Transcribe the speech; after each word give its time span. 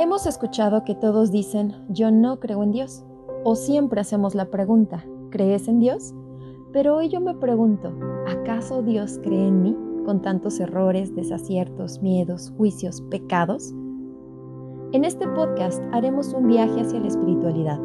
Hemos 0.00 0.26
escuchado 0.26 0.84
que 0.84 0.94
todos 0.94 1.32
dicen, 1.32 1.74
yo 1.88 2.12
no 2.12 2.38
creo 2.38 2.62
en 2.62 2.70
Dios, 2.70 3.04
o 3.42 3.56
siempre 3.56 4.00
hacemos 4.00 4.36
la 4.36 4.48
pregunta, 4.48 5.04
¿crees 5.30 5.66
en 5.66 5.80
Dios? 5.80 6.14
Pero 6.72 6.94
hoy 6.94 7.08
yo 7.08 7.20
me 7.20 7.34
pregunto, 7.34 7.92
¿acaso 8.28 8.80
Dios 8.82 9.18
cree 9.24 9.48
en 9.48 9.60
mí 9.60 9.76
con 10.04 10.22
tantos 10.22 10.60
errores, 10.60 11.16
desaciertos, 11.16 12.00
miedos, 12.00 12.52
juicios, 12.56 13.00
pecados? 13.10 13.74
En 14.92 15.04
este 15.04 15.26
podcast 15.26 15.82
haremos 15.92 16.32
un 16.32 16.46
viaje 16.46 16.80
hacia 16.80 17.00
la 17.00 17.08
espiritualidad. 17.08 17.80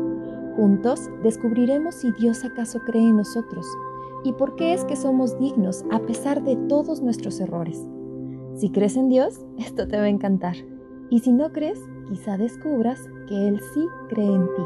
Juntos 0.55 1.09
descubriremos 1.23 1.95
si 1.95 2.11
Dios 2.11 2.45
acaso 2.45 2.79
cree 2.85 3.01
en 3.01 3.17
nosotros 3.17 3.65
y 4.23 4.33
por 4.33 4.55
qué 4.55 4.73
es 4.73 4.85
que 4.85 4.95
somos 4.95 5.39
dignos 5.39 5.83
a 5.91 5.97
pesar 5.97 6.43
de 6.43 6.57
todos 6.67 7.01
nuestros 7.01 7.39
errores. 7.39 7.83
Si 8.53 8.69
crees 8.69 8.97
en 8.97 9.09
Dios, 9.09 9.43
esto 9.57 9.87
te 9.87 9.97
va 9.97 10.03
a 10.03 10.09
encantar. 10.09 10.57
Y 11.09 11.19
si 11.19 11.31
no 11.31 11.51
crees, 11.51 11.79
quizá 12.07 12.37
descubras 12.37 12.99
que 13.27 13.47
Él 13.47 13.61
sí 13.73 13.87
cree 14.09 14.33
en 14.33 14.45
ti. 14.47 14.63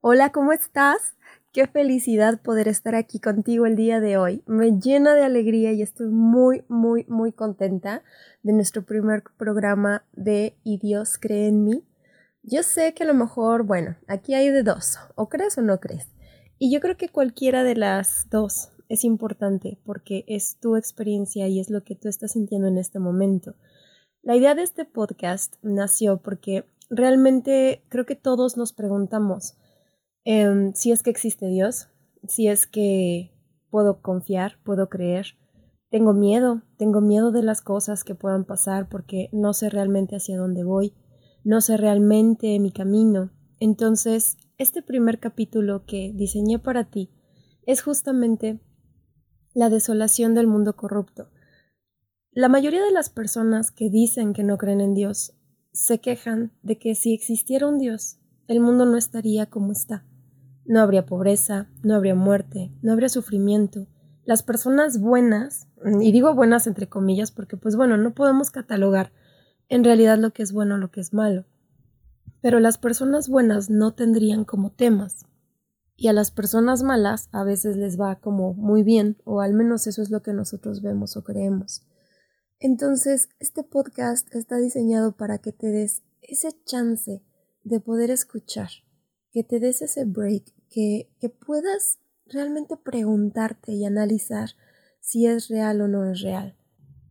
Hola, 0.00 0.30
¿cómo 0.30 0.52
estás? 0.52 1.16
Qué 1.52 1.66
felicidad 1.66 2.40
poder 2.42 2.68
estar 2.68 2.94
aquí 2.94 3.18
contigo 3.18 3.66
el 3.66 3.76
día 3.76 3.98
de 3.98 4.18
hoy. 4.18 4.42
Me 4.46 4.78
llena 4.78 5.14
de 5.14 5.24
alegría 5.24 5.72
y 5.72 5.82
estoy 5.82 6.08
muy, 6.08 6.64
muy, 6.68 7.06
muy 7.08 7.32
contenta 7.32 8.02
de 8.42 8.52
nuestro 8.52 8.84
primer 8.84 9.24
programa 9.36 10.04
de 10.12 10.56
Y 10.62 10.78
Dios 10.78 11.18
cree 11.18 11.48
en 11.48 11.64
mí. 11.64 11.84
Yo 12.42 12.62
sé 12.62 12.94
que 12.94 13.02
a 13.02 13.06
lo 13.06 13.14
mejor, 13.14 13.64
bueno, 13.64 13.96
aquí 14.06 14.34
hay 14.34 14.50
de 14.50 14.62
dos, 14.62 14.98
o 15.16 15.28
crees 15.28 15.58
o 15.58 15.62
no 15.62 15.80
crees. 15.80 16.08
Y 16.58 16.72
yo 16.72 16.80
creo 16.80 16.96
que 16.96 17.08
cualquiera 17.08 17.64
de 17.64 17.74
las 17.74 18.28
dos 18.30 18.75
es 18.88 19.04
importante 19.04 19.78
porque 19.84 20.24
es 20.28 20.58
tu 20.60 20.76
experiencia 20.76 21.48
y 21.48 21.60
es 21.60 21.70
lo 21.70 21.84
que 21.84 21.94
tú 21.94 22.08
estás 22.08 22.32
sintiendo 22.32 22.68
en 22.68 22.78
este 22.78 22.98
momento. 22.98 23.54
La 24.22 24.36
idea 24.36 24.54
de 24.54 24.62
este 24.62 24.84
podcast 24.84 25.54
nació 25.62 26.18
porque 26.18 26.64
realmente 26.90 27.84
creo 27.88 28.06
que 28.06 28.16
todos 28.16 28.56
nos 28.56 28.72
preguntamos 28.72 29.56
em, 30.24 30.72
si 30.74 30.92
es 30.92 31.02
que 31.02 31.10
existe 31.10 31.46
Dios, 31.46 31.88
si 32.26 32.48
es 32.48 32.66
que 32.66 33.32
puedo 33.70 34.02
confiar, 34.02 34.58
puedo 34.64 34.88
creer. 34.88 35.36
Tengo 35.90 36.12
miedo, 36.12 36.62
tengo 36.76 37.00
miedo 37.00 37.30
de 37.30 37.42
las 37.42 37.62
cosas 37.62 38.02
que 38.04 38.14
puedan 38.14 38.44
pasar 38.44 38.88
porque 38.88 39.28
no 39.32 39.52
sé 39.52 39.70
realmente 39.70 40.16
hacia 40.16 40.36
dónde 40.36 40.64
voy, 40.64 40.94
no 41.44 41.60
sé 41.60 41.76
realmente 41.76 42.58
mi 42.58 42.72
camino. 42.72 43.30
Entonces, 43.60 44.36
este 44.58 44.82
primer 44.82 45.20
capítulo 45.20 45.84
que 45.86 46.12
diseñé 46.14 46.58
para 46.58 46.90
ti 46.90 47.10
es 47.66 47.82
justamente 47.82 48.60
la 49.56 49.70
desolación 49.70 50.34
del 50.34 50.46
mundo 50.46 50.76
corrupto. 50.76 51.30
La 52.30 52.50
mayoría 52.50 52.84
de 52.84 52.92
las 52.92 53.08
personas 53.08 53.70
que 53.70 53.88
dicen 53.88 54.34
que 54.34 54.44
no 54.44 54.58
creen 54.58 54.82
en 54.82 54.92
Dios 54.92 55.32
se 55.72 55.98
quejan 55.98 56.52
de 56.62 56.78
que 56.78 56.94
si 56.94 57.14
existiera 57.14 57.66
un 57.66 57.78
Dios, 57.78 58.18
el 58.48 58.60
mundo 58.60 58.84
no 58.84 58.98
estaría 58.98 59.46
como 59.46 59.72
está. 59.72 60.04
No 60.66 60.80
habría 60.80 61.06
pobreza, 61.06 61.70
no 61.82 61.94
habría 61.94 62.14
muerte, 62.14 62.70
no 62.82 62.92
habría 62.92 63.08
sufrimiento. 63.08 63.86
Las 64.26 64.42
personas 64.42 65.00
buenas, 65.00 65.68
y 66.02 66.12
digo 66.12 66.34
buenas 66.34 66.66
entre 66.66 66.90
comillas 66.90 67.30
porque 67.30 67.56
pues 67.56 67.76
bueno, 67.76 67.96
no 67.96 68.12
podemos 68.12 68.50
catalogar 68.50 69.10
en 69.70 69.84
realidad 69.84 70.18
lo 70.18 70.34
que 70.34 70.42
es 70.42 70.52
bueno 70.52 70.74
o 70.74 70.78
lo 70.78 70.90
que 70.90 71.00
es 71.00 71.14
malo. 71.14 71.46
Pero 72.42 72.60
las 72.60 72.76
personas 72.76 73.30
buenas 73.30 73.70
no 73.70 73.94
tendrían 73.94 74.44
como 74.44 74.70
temas 74.70 75.24
y 75.96 76.08
a 76.08 76.12
las 76.12 76.30
personas 76.30 76.82
malas 76.82 77.28
a 77.32 77.42
veces 77.42 77.76
les 77.76 77.98
va 77.98 78.20
como 78.20 78.54
muy 78.54 78.82
bien, 78.82 79.16
o 79.24 79.40
al 79.40 79.54
menos 79.54 79.86
eso 79.86 80.02
es 80.02 80.10
lo 80.10 80.22
que 80.22 80.32
nosotros 80.32 80.82
vemos 80.82 81.16
o 81.16 81.24
creemos. 81.24 81.86
Entonces, 82.58 83.28
este 83.38 83.62
podcast 83.62 84.34
está 84.34 84.56
diseñado 84.56 85.16
para 85.16 85.38
que 85.38 85.52
te 85.52 85.68
des 85.68 86.02
ese 86.22 86.50
chance 86.64 87.22
de 87.64 87.80
poder 87.80 88.10
escuchar, 88.10 88.68
que 89.30 89.42
te 89.42 89.58
des 89.58 89.82
ese 89.82 90.04
break, 90.04 90.44
que, 90.68 91.10
que 91.20 91.28
puedas 91.28 91.98
realmente 92.26 92.76
preguntarte 92.76 93.72
y 93.72 93.84
analizar 93.84 94.50
si 95.00 95.26
es 95.26 95.48
real 95.48 95.80
o 95.80 95.88
no 95.88 96.10
es 96.10 96.20
real. 96.20 96.56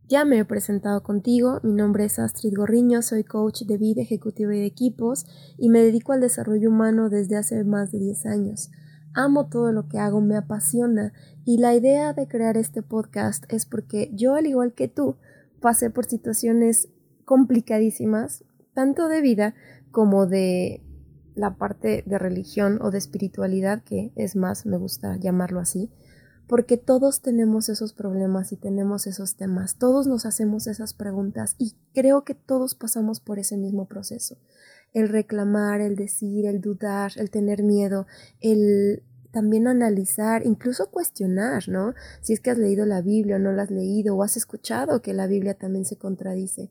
Ya 0.08 0.24
me 0.24 0.38
he 0.38 0.44
presentado 0.44 1.02
contigo, 1.02 1.58
mi 1.64 1.72
nombre 1.72 2.04
es 2.04 2.20
Astrid 2.20 2.54
Gorriño, 2.56 3.02
soy 3.02 3.24
coach 3.24 3.62
de 3.62 3.76
vida 3.76 4.02
ejecutiva 4.02 4.54
y 4.54 4.60
de 4.60 4.66
equipos 4.66 5.26
y 5.58 5.68
me 5.68 5.80
dedico 5.80 6.12
al 6.12 6.20
desarrollo 6.20 6.70
humano 6.70 7.08
desde 7.08 7.36
hace 7.36 7.64
más 7.64 7.90
de 7.90 7.98
10 7.98 8.26
años. 8.26 8.70
Amo 9.18 9.46
todo 9.46 9.72
lo 9.72 9.88
que 9.88 9.98
hago, 9.98 10.20
me 10.20 10.36
apasiona 10.36 11.14
y 11.46 11.56
la 11.56 11.74
idea 11.74 12.12
de 12.12 12.28
crear 12.28 12.58
este 12.58 12.82
podcast 12.82 13.50
es 13.50 13.64
porque 13.64 14.10
yo, 14.12 14.34
al 14.34 14.46
igual 14.46 14.74
que 14.74 14.88
tú, 14.88 15.16
pasé 15.58 15.88
por 15.88 16.04
situaciones 16.04 16.90
complicadísimas, 17.24 18.44
tanto 18.74 19.08
de 19.08 19.22
vida 19.22 19.54
como 19.90 20.26
de 20.26 20.82
la 21.34 21.56
parte 21.56 22.04
de 22.04 22.18
religión 22.18 22.78
o 22.82 22.90
de 22.90 22.98
espiritualidad, 22.98 23.82
que 23.84 24.12
es 24.16 24.36
más, 24.36 24.66
me 24.66 24.76
gusta 24.76 25.16
llamarlo 25.16 25.60
así, 25.60 25.90
porque 26.46 26.76
todos 26.76 27.22
tenemos 27.22 27.70
esos 27.70 27.94
problemas 27.94 28.52
y 28.52 28.56
tenemos 28.56 29.06
esos 29.06 29.34
temas, 29.36 29.76
todos 29.76 30.06
nos 30.06 30.26
hacemos 30.26 30.66
esas 30.66 30.92
preguntas 30.92 31.56
y 31.56 31.74
creo 31.94 32.24
que 32.24 32.34
todos 32.34 32.74
pasamos 32.74 33.20
por 33.20 33.38
ese 33.38 33.56
mismo 33.56 33.86
proceso. 33.86 34.36
El 34.96 35.10
reclamar, 35.10 35.82
el 35.82 35.94
decir, 35.94 36.46
el 36.46 36.62
dudar, 36.62 37.12
el 37.16 37.30
tener 37.30 37.62
miedo, 37.62 38.06
el 38.40 39.02
también 39.30 39.68
analizar, 39.68 40.46
incluso 40.46 40.90
cuestionar, 40.90 41.68
¿no? 41.68 41.92
Si 42.22 42.32
es 42.32 42.40
que 42.40 42.50
has 42.50 42.56
leído 42.56 42.86
la 42.86 43.02
Biblia 43.02 43.36
o 43.36 43.38
no 43.38 43.52
la 43.52 43.64
has 43.64 43.70
leído 43.70 44.16
o 44.16 44.22
has 44.22 44.38
escuchado 44.38 45.02
que 45.02 45.12
la 45.12 45.26
Biblia 45.26 45.52
también 45.52 45.84
se 45.84 45.98
contradice. 45.98 46.70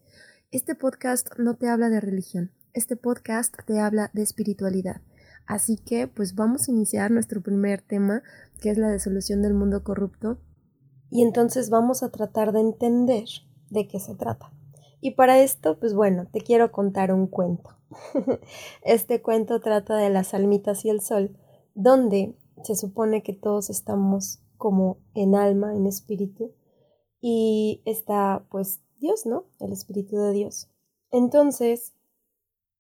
Este 0.50 0.74
podcast 0.74 1.30
no 1.38 1.58
te 1.58 1.70
habla 1.70 1.90
de 1.90 2.00
religión, 2.00 2.50
este 2.74 2.96
podcast 2.96 3.56
te 3.68 3.80
habla 3.80 4.10
de 4.14 4.24
espiritualidad. 4.24 5.02
Así 5.46 5.78
que 5.78 6.08
pues 6.08 6.34
vamos 6.34 6.68
a 6.68 6.72
iniciar 6.72 7.12
nuestro 7.12 7.44
primer 7.44 7.84
tema, 7.84 8.24
que 8.60 8.72
es 8.72 8.80
la 8.80 8.90
desolución 8.90 9.44
del 9.44 9.54
mundo 9.54 9.84
corrupto, 9.84 10.40
y 11.12 11.22
entonces 11.22 11.70
vamos 11.70 12.02
a 12.02 12.10
tratar 12.10 12.52
de 12.54 12.62
entender 12.62 13.28
de 13.70 13.88
qué 13.88 14.00
se 14.00 14.16
trata. 14.16 14.52
Y 15.00 15.12
para 15.12 15.40
esto, 15.40 15.80
pues 15.80 15.94
bueno, 15.94 16.26
te 16.34 16.42
quiero 16.42 16.72
contar 16.72 17.14
un 17.14 17.28
cuento. 17.28 17.75
este 18.84 19.22
cuento 19.22 19.60
trata 19.60 19.98
de 19.98 20.10
las 20.10 20.34
almitas 20.34 20.86
y 20.86 20.90
el 20.90 21.02
sol, 21.02 21.38
donde 21.74 22.36
se 22.64 22.76
supone 22.76 23.24
que 23.24 23.34
todos 23.34 23.70
estamos 23.70 24.42
como 24.58 24.98
en 25.14 25.36
alma, 25.36 25.76
en 25.76 25.86
espíritu, 25.86 26.54
y 27.22 27.82
está 27.86 28.46
pues 28.50 28.82
Dios, 29.00 29.26
¿no? 29.26 29.46
El 29.60 29.72
Espíritu 29.72 30.18
de 30.18 30.32
Dios. 30.32 30.70
Entonces, 31.12 31.96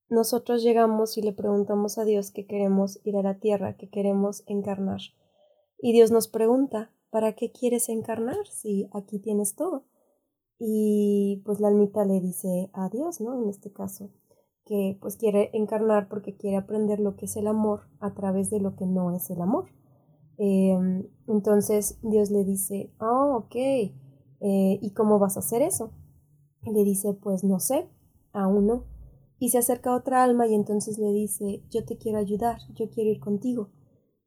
nosotros 0.09 0.63
llegamos 0.63 1.17
y 1.17 1.21
le 1.21 1.33
preguntamos 1.33 1.97
a 1.97 2.05
Dios 2.05 2.31
que 2.31 2.45
queremos 2.45 2.99
ir 3.03 3.17
a 3.17 3.23
la 3.23 3.39
tierra, 3.39 3.75
que 3.75 3.89
queremos 3.89 4.43
encarnar. 4.45 5.01
Y 5.79 5.93
Dios 5.93 6.11
nos 6.11 6.27
pregunta, 6.27 6.91
¿para 7.09 7.33
qué 7.33 7.51
quieres 7.51 7.89
encarnar 7.89 8.47
si 8.47 8.87
aquí 8.93 9.19
tienes 9.19 9.55
todo? 9.55 9.85
Y 10.59 11.41
pues 11.45 11.59
la 11.59 11.67
almita 11.67 12.05
le 12.05 12.21
dice 12.21 12.69
a 12.73 12.89
Dios, 12.89 13.19
¿no? 13.19 13.41
En 13.41 13.49
este 13.49 13.71
caso, 13.71 14.11
que 14.65 14.97
pues 14.99 15.15
quiere 15.15 15.51
encarnar 15.53 16.09
porque 16.09 16.35
quiere 16.35 16.57
aprender 16.57 16.99
lo 16.99 17.15
que 17.15 17.25
es 17.25 17.37
el 17.37 17.47
amor 17.47 17.81
a 17.99 18.13
través 18.13 18.49
de 18.49 18.59
lo 18.59 18.75
que 18.75 18.85
no 18.85 19.15
es 19.15 19.29
el 19.29 19.41
amor. 19.41 19.69
Em, 20.37 21.07
entonces 21.27 21.99
Dios 22.01 22.31
le 22.31 22.43
dice, 22.43 22.91
ah, 22.99 23.37
ok, 23.37 23.55
eh, 23.55 23.91
¿y 24.81 24.91
cómo 24.93 25.19
vas 25.19 25.37
a 25.37 25.39
hacer 25.39 25.61
eso? 25.61 25.91
Le 26.63 26.83
dice, 26.83 27.13
pues 27.13 27.43
no 27.43 27.59
sé, 27.59 27.87
aún 28.33 28.65
no. 28.65 28.85
Y 29.37 29.49
se 29.49 29.59
acerca 29.59 29.95
otra 29.95 30.23
alma 30.23 30.47
y 30.47 30.55
entonces 30.55 30.97
le 30.97 31.11
dice, 31.11 31.63
yo 31.69 31.85
te 31.85 31.97
quiero 31.97 32.17
ayudar, 32.17 32.57
yo 32.73 32.89
quiero 32.89 33.11
ir 33.11 33.19
contigo. 33.19 33.69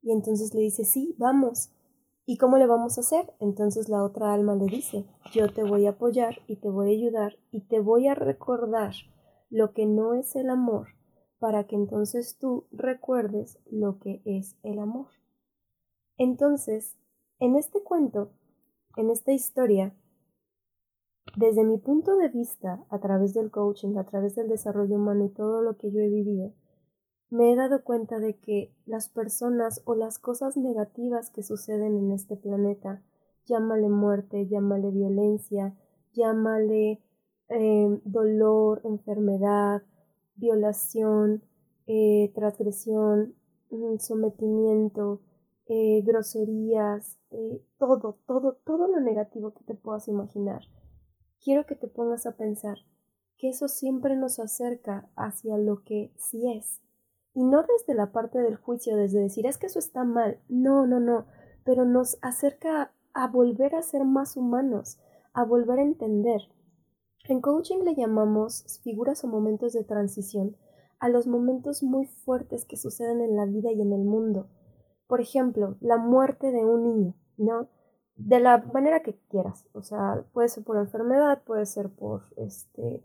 Y 0.03 0.13
entonces 0.13 0.55
le 0.55 0.61
dice, 0.61 0.85
sí, 0.85 1.17
vamos. 1.19 1.71
¿Y 2.27 2.37
cómo 2.37 2.59
le 2.59 2.67
vamos 2.67 2.97
a 2.97 3.01
hacer? 3.01 3.35
Entonces 3.41 3.89
la 3.89 4.05
otra 4.05 4.33
alma 4.33 4.55
le 4.55 4.67
dice, 4.67 5.07
yo 5.33 5.53
te 5.53 5.65
voy 5.65 5.87
a 5.87 5.91
apoyar 5.91 6.37
y 6.47 6.57
te 6.57 6.69
voy 6.69 6.89
a 6.89 6.97
ayudar 6.97 7.39
y 7.51 7.63
te 7.63 7.81
voy 7.81 8.07
a 8.07 8.15
recordar 8.15 8.93
lo 9.51 9.73
que 9.73 9.87
no 9.87 10.15
es 10.15 10.37
el 10.37 10.51
amor, 10.51 10.89
para 11.39 11.65
que 11.65 11.77
entonces 11.77 12.37
tú 12.39 12.67
recuerdes 12.71 13.59
lo 13.71 13.99
que 13.99 14.23
es 14.25 14.57
el 14.63 14.79
amor. 14.79 15.09
Entonces, 16.17 16.97
en 17.39 17.57
este 17.57 17.83
cuento, 17.83 18.33
en 18.97 19.11
esta 19.11 19.33
historia, 19.33 19.95
desde 21.37 21.65
mi 21.65 21.79
punto 21.79 22.17
de 22.17 22.29
vista, 22.29 22.85
a 22.91 22.99
través 22.99 23.35
del 23.35 23.51
coaching, 23.51 23.97
a 23.97 24.05
través 24.05 24.35
del 24.35 24.49
desarrollo 24.49 24.97
humano 24.97 25.27
y 25.27 25.29
todo 25.29 25.63
lo 25.63 25.77
que 25.77 25.91
yo 25.93 26.01
he 26.01 26.09
vivido, 26.09 26.53
me 27.31 27.53
he 27.53 27.57
dado 27.57 27.85
cuenta 27.85 28.19
de 28.19 28.39
que 28.39 28.73
las 28.87 29.09
personas 29.09 29.83
o 29.85 29.95
las 29.95 30.19
cosas 30.19 30.57
negativas 30.57 31.31
que 31.31 31.43
suceden 31.43 31.97
en 31.97 32.11
este 32.11 32.37
planeta, 32.37 33.03
llámale 33.45 33.89
muerte, 33.89 34.47
llámale 34.49 34.91
violencia, 34.91 35.77
llámale 36.13 37.03
Em, 37.49 38.01
dolor, 38.05 38.83
enfermedad, 38.85 39.83
violación, 40.37 41.43
eh, 41.87 42.31
transgresión, 42.35 43.35
mm, 43.71 43.99
sometimiento, 43.99 45.21
eh, 45.67 46.03
groserías, 46.05 47.19
eh, 47.31 47.63
todo, 47.79 48.19
todo, 48.27 48.59
todo 48.65 48.89
lo 48.89 49.01
negativo 49.01 49.53
que 49.55 49.65
te 49.65 49.75
puedas 49.75 50.09
imaginar. 50.09 50.63
quiero 51.43 51.67
que 51.67 51.77
te 51.77 51.87
pongas 51.89 52.27
a 52.27 52.37
pensar 52.37 52.79
que 53.39 53.49
eso 53.51 53.69
siempre 53.69 54.17
nos 54.17 54.39
acerca 54.41 55.09
hacia 55.17 55.57
lo 55.57 55.85
que 55.85 56.13
sí 56.17 56.51
es. 56.51 56.83
Y 57.33 57.45
no 57.45 57.63
desde 57.63 57.95
la 57.95 58.13
parte 58.13 58.39
del 58.41 58.57
juicio, 58.57 58.97
desde 58.97 59.21
decir 59.21 59.47
es 59.47 59.59
que 59.59 59.67
eso 59.67 59.79
está 59.79 60.05
mal. 60.05 60.41
No, 60.49 60.87
no, 60.87 60.99
no. 61.01 61.27
Pero 61.65 61.85
nos 61.85 62.19
acerca 62.23 62.93
a 63.15 63.29
volver 63.29 63.77
a 63.77 63.83
ser 63.83 64.05
más 64.05 64.37
humanos, 64.37 64.99
a 65.33 65.45
volver 65.45 65.79
a 65.79 65.83
entender. 65.83 66.41
En 67.29 67.43
coaching 67.43 67.85
le 67.85 67.95
llamamos 67.95 68.81
figuras 68.83 69.23
o 69.23 69.29
momentos 69.29 69.75
de 69.75 69.85
transición 69.85 70.57
a 70.99 71.11
los 71.11 71.27
momentos 71.27 71.83
muy 71.83 72.07
fuertes 72.07 72.65
que 72.65 72.79
suceden 72.79 73.21
en 73.21 73.37
la 73.37 73.45
vida 73.45 73.71
y 73.71 73.83
en 73.83 73.93
el 73.93 74.03
mundo. 74.03 74.49
Por 75.07 75.21
ejemplo, 75.21 75.77
la 75.81 75.99
muerte 75.99 76.51
de 76.51 76.65
un 76.65 76.85
niño, 76.85 77.15
¿no? 77.37 77.69
De 78.17 78.41
la 78.41 78.65
manera 78.73 79.03
que 79.03 79.15
quieras. 79.29 79.67
O 79.75 79.83
sea, 79.83 80.25
puede 80.33 80.49
ser 80.49 80.65
por 80.65 80.79
enfermedad, 80.79 81.43
puede 81.45 81.67
ser 81.67 81.91
por 81.91 82.23
este 82.37 83.05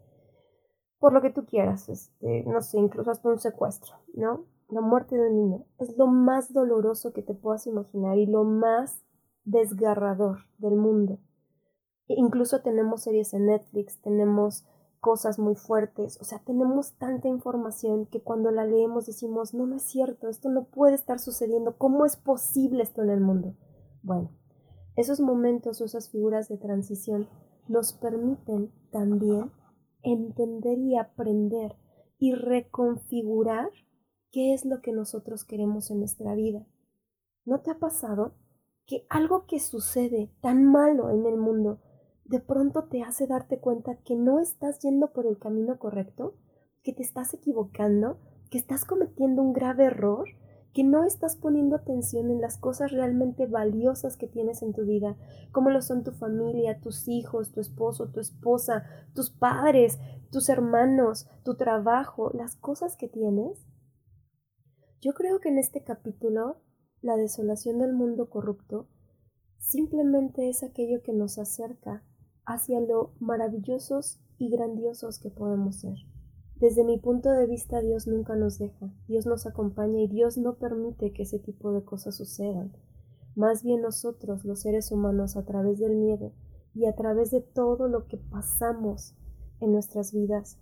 por 0.99 1.11
lo 1.11 1.21
que 1.21 1.31
tú 1.31 1.45
quieras, 1.45 1.89
este, 1.89 2.45
no 2.45 2.61
sé, 2.61 2.79
incluso 2.79 3.11
hasta 3.11 3.27
un 3.27 3.37
secuestro, 3.37 3.93
¿no? 4.13 4.45
La 4.69 4.79
muerte 4.79 5.17
de 5.17 5.27
un 5.27 5.35
niño 5.35 5.65
es 5.77 5.97
lo 5.97 6.07
más 6.07 6.53
doloroso 6.53 7.11
que 7.11 7.21
te 7.21 7.33
puedas 7.33 7.67
imaginar 7.67 8.17
y 8.17 8.25
lo 8.25 8.45
más 8.45 9.03
desgarrador 9.43 10.45
del 10.59 10.77
mundo. 10.77 11.19
Incluso 12.07 12.61
tenemos 12.61 13.03
series 13.03 13.33
en 13.33 13.45
Netflix, 13.47 14.01
tenemos 14.01 14.65
cosas 14.99 15.37
muy 15.37 15.55
fuertes, 15.55 16.17
o 16.21 16.23
sea, 16.23 16.39
tenemos 16.39 16.93
tanta 16.93 17.27
información 17.27 18.05
que 18.05 18.21
cuando 18.21 18.51
la 18.51 18.65
leemos 18.65 19.05
decimos, 19.05 19.53
no, 19.53 19.65
no 19.65 19.75
es 19.75 19.83
cierto, 19.83 20.29
esto 20.29 20.49
no 20.49 20.63
puede 20.63 20.95
estar 20.95 21.19
sucediendo, 21.19 21.77
¿cómo 21.77 22.05
es 22.05 22.15
posible 22.15 22.83
esto 22.83 23.01
en 23.01 23.09
el 23.09 23.19
mundo? 23.19 23.55
Bueno, 24.01 24.31
esos 24.95 25.19
momentos 25.19 25.81
o 25.81 25.85
esas 25.85 26.09
figuras 26.09 26.47
de 26.47 26.57
transición 26.57 27.27
nos 27.67 27.93
permiten 27.93 28.71
también 28.91 29.51
entender 30.03 30.77
y 30.77 30.97
aprender 30.97 31.75
y 32.17 32.35
reconfigurar 32.35 33.69
qué 34.31 34.53
es 34.53 34.65
lo 34.65 34.81
que 34.81 34.93
nosotros 34.93 35.43
queremos 35.43 35.91
en 35.91 35.99
nuestra 35.99 36.35
vida. 36.35 36.65
¿No 37.45 37.59
te 37.59 37.71
ha 37.71 37.79
pasado 37.79 38.35
que 38.85 39.05
algo 39.09 39.45
que 39.47 39.59
sucede 39.59 40.31
tan 40.41 40.63
malo 40.63 41.09
en 41.09 41.25
el 41.25 41.37
mundo 41.37 41.79
de 42.25 42.39
pronto 42.39 42.85
te 42.85 43.03
hace 43.03 43.27
darte 43.27 43.59
cuenta 43.59 43.95
que 43.97 44.15
no 44.15 44.39
estás 44.39 44.79
yendo 44.79 45.11
por 45.11 45.25
el 45.27 45.37
camino 45.37 45.77
correcto, 45.77 46.35
que 46.83 46.93
te 46.93 47.03
estás 47.03 47.33
equivocando, 47.33 48.19
que 48.49 48.57
estás 48.57 48.85
cometiendo 48.85 49.41
un 49.41 49.53
grave 49.53 49.85
error 49.85 50.27
que 50.73 50.83
no 50.83 51.03
estás 51.03 51.35
poniendo 51.35 51.75
atención 51.75 52.31
en 52.31 52.41
las 52.41 52.57
cosas 52.57 52.91
realmente 52.91 53.45
valiosas 53.45 54.17
que 54.17 54.27
tienes 54.27 54.63
en 54.63 54.73
tu 54.73 54.85
vida, 54.85 55.15
como 55.51 55.69
lo 55.69 55.81
son 55.81 56.03
tu 56.03 56.11
familia, 56.11 56.81
tus 56.81 57.07
hijos, 57.07 57.51
tu 57.51 57.61
esposo, 57.61 58.09
tu 58.09 58.19
esposa, 58.19 58.83
tus 59.13 59.29
padres, 59.29 59.99
tus 60.31 60.49
hermanos, 60.49 61.27
tu 61.43 61.55
trabajo, 61.55 62.31
las 62.33 62.55
cosas 62.55 62.97
que 62.97 63.07
tienes. 63.07 63.67
Yo 64.99 65.13
creo 65.13 65.39
que 65.39 65.49
en 65.49 65.59
este 65.59 65.83
capítulo, 65.83 66.57
la 67.01 67.17
desolación 67.17 67.77
del 67.77 67.93
mundo 67.93 68.29
corrupto, 68.29 68.87
simplemente 69.59 70.49
es 70.49 70.63
aquello 70.63 71.03
que 71.03 71.13
nos 71.13 71.37
acerca 71.37 72.03
hacia 72.45 72.79
lo 72.79 73.11
maravillosos 73.19 74.19
y 74.37 74.49
grandiosos 74.49 75.19
que 75.19 75.29
podemos 75.29 75.77
ser. 75.77 75.97
Desde 76.55 76.83
mi 76.83 76.97
punto 76.97 77.29
de 77.31 77.45
vista, 77.45 77.81
Dios 77.81 78.07
nunca 78.07 78.35
nos 78.35 78.57
deja, 78.57 78.93
Dios 79.07 79.25
nos 79.25 79.45
acompaña 79.45 79.99
y 80.01 80.07
Dios 80.07 80.37
no 80.37 80.55
permite 80.55 81.11
que 81.11 81.23
ese 81.23 81.39
tipo 81.39 81.71
de 81.73 81.83
cosas 81.83 82.15
sucedan. 82.15 82.71
Más 83.35 83.63
bien 83.63 83.81
nosotros, 83.81 84.45
los 84.45 84.61
seres 84.61 84.91
humanos, 84.91 85.35
a 85.35 85.43
través 85.43 85.79
del 85.79 85.95
miedo 85.95 86.31
y 86.73 86.85
a 86.85 86.95
través 86.95 87.31
de 87.31 87.41
todo 87.41 87.87
lo 87.87 88.07
que 88.07 88.17
pasamos 88.17 89.15
en 89.59 89.71
nuestras 89.71 90.13
vidas 90.13 90.59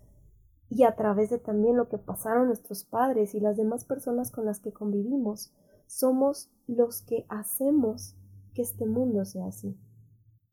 y 0.70 0.84
a 0.84 0.96
través 0.96 1.30
de 1.30 1.38
también 1.38 1.76
lo 1.76 1.90
que 1.90 1.98
pasaron 1.98 2.48
nuestros 2.48 2.86
padres 2.86 3.36
y 3.36 3.40
las 3.42 3.58
demás 3.58 3.84
personas 3.84 4.32
con 4.32 4.46
las 4.46 4.60
que 4.60 4.72
convivimos, 4.72 5.54
somos 5.86 6.50
los 6.66 7.02
que 7.02 7.26
hacemos 7.28 8.16
que 8.54 8.62
este 8.62 8.86
mundo 8.86 9.26
sea 9.26 9.48
así. 9.48 9.78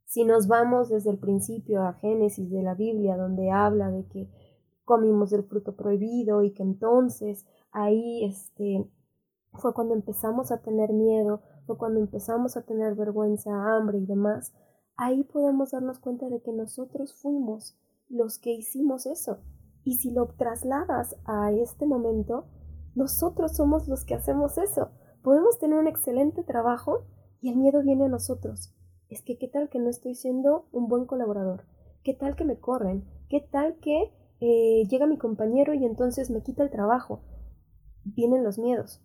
Si 0.08 0.24
nos 0.24 0.48
vamos 0.48 0.88
desde 0.88 1.10
el 1.10 1.18
principio 1.18 1.82
a 1.82 1.92
Génesis 1.92 2.50
de 2.50 2.62
la 2.62 2.74
Biblia, 2.74 3.18
donde 3.18 3.50
habla 3.50 3.90
de 3.90 4.06
que 4.06 4.30
comimos 4.86 5.28
del 5.28 5.44
fruto 5.44 5.76
prohibido 5.76 6.42
y 6.42 6.54
que 6.54 6.62
entonces 6.62 7.44
ahí 7.72 8.24
este 8.24 8.90
fue 9.52 9.74
cuando 9.74 9.92
empezamos 9.92 10.50
a 10.50 10.62
tener 10.62 10.94
miedo, 10.94 11.42
fue 11.66 11.76
cuando 11.76 12.00
empezamos 12.00 12.56
a 12.56 12.62
tener 12.62 12.94
vergüenza, 12.94 13.50
hambre 13.52 13.98
y 13.98 14.06
demás, 14.06 14.54
ahí 14.96 15.24
podemos 15.24 15.72
darnos 15.72 15.98
cuenta 15.98 16.30
de 16.30 16.40
que 16.40 16.52
nosotros 16.52 17.14
fuimos 17.14 17.76
los 18.08 18.38
que 18.38 18.52
hicimos 18.52 19.04
eso. 19.04 19.40
Y 19.84 19.96
si 19.96 20.10
lo 20.10 20.28
trasladas 20.28 21.16
a 21.26 21.52
este 21.52 21.84
momento, 21.84 22.46
nosotros 22.94 23.54
somos 23.54 23.86
los 23.88 24.06
que 24.06 24.14
hacemos 24.14 24.56
eso. 24.56 24.88
Podemos 25.22 25.58
tener 25.58 25.78
un 25.78 25.86
excelente 25.86 26.44
trabajo 26.44 27.04
y 27.42 27.50
el 27.50 27.56
miedo 27.56 27.82
viene 27.82 28.06
a 28.06 28.08
nosotros. 28.08 28.72
Es 29.08 29.22
que 29.22 29.38
qué 29.38 29.48
tal 29.48 29.68
que 29.68 29.78
no 29.78 29.88
estoy 29.88 30.14
siendo 30.14 30.66
un 30.72 30.88
buen 30.88 31.06
colaborador, 31.06 31.64
qué 32.02 32.14
tal 32.14 32.36
que 32.36 32.44
me 32.44 32.58
corren, 32.58 33.04
qué 33.28 33.40
tal 33.40 33.76
que 33.78 34.12
eh, 34.40 34.86
llega 34.88 35.06
mi 35.06 35.18
compañero 35.18 35.74
y 35.74 35.84
entonces 35.84 36.30
me 36.30 36.42
quita 36.42 36.62
el 36.62 36.70
trabajo. 36.70 37.20
Vienen 38.04 38.44
los 38.44 38.58
miedos. 38.58 39.02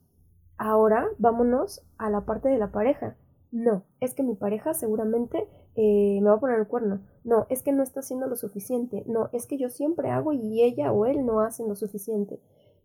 Ahora 0.58 1.08
vámonos 1.18 1.86
a 1.98 2.10
la 2.10 2.26
parte 2.26 2.50
de 2.50 2.58
la 2.58 2.72
pareja. 2.72 3.18
No, 3.52 3.84
es 4.00 4.14
que 4.14 4.24
mi 4.24 4.36
pareja 4.36 4.74
seguramente 4.74 5.48
eh, 5.76 6.20
me 6.22 6.30
va 6.30 6.36
a 6.36 6.40
poner 6.40 6.60
el 6.60 6.68
cuerno. 6.68 7.02
No, 7.24 7.46
es 7.50 7.62
que 7.62 7.72
no 7.72 7.84
está 7.84 8.02
haciendo 8.02 8.28
lo 8.28 8.36
suficiente. 8.36 9.04
No, 9.08 9.30
es 9.32 9.46
que 9.48 9.58
yo 9.58 9.70
siempre 9.70 10.10
hago 10.10 10.34
y 10.34 10.64
ella 10.64 10.92
o 10.92 11.06
él 11.06 11.26
no 11.26 11.40
hacen 11.40 11.68
lo 11.68 11.76
suficiente. 11.76 12.42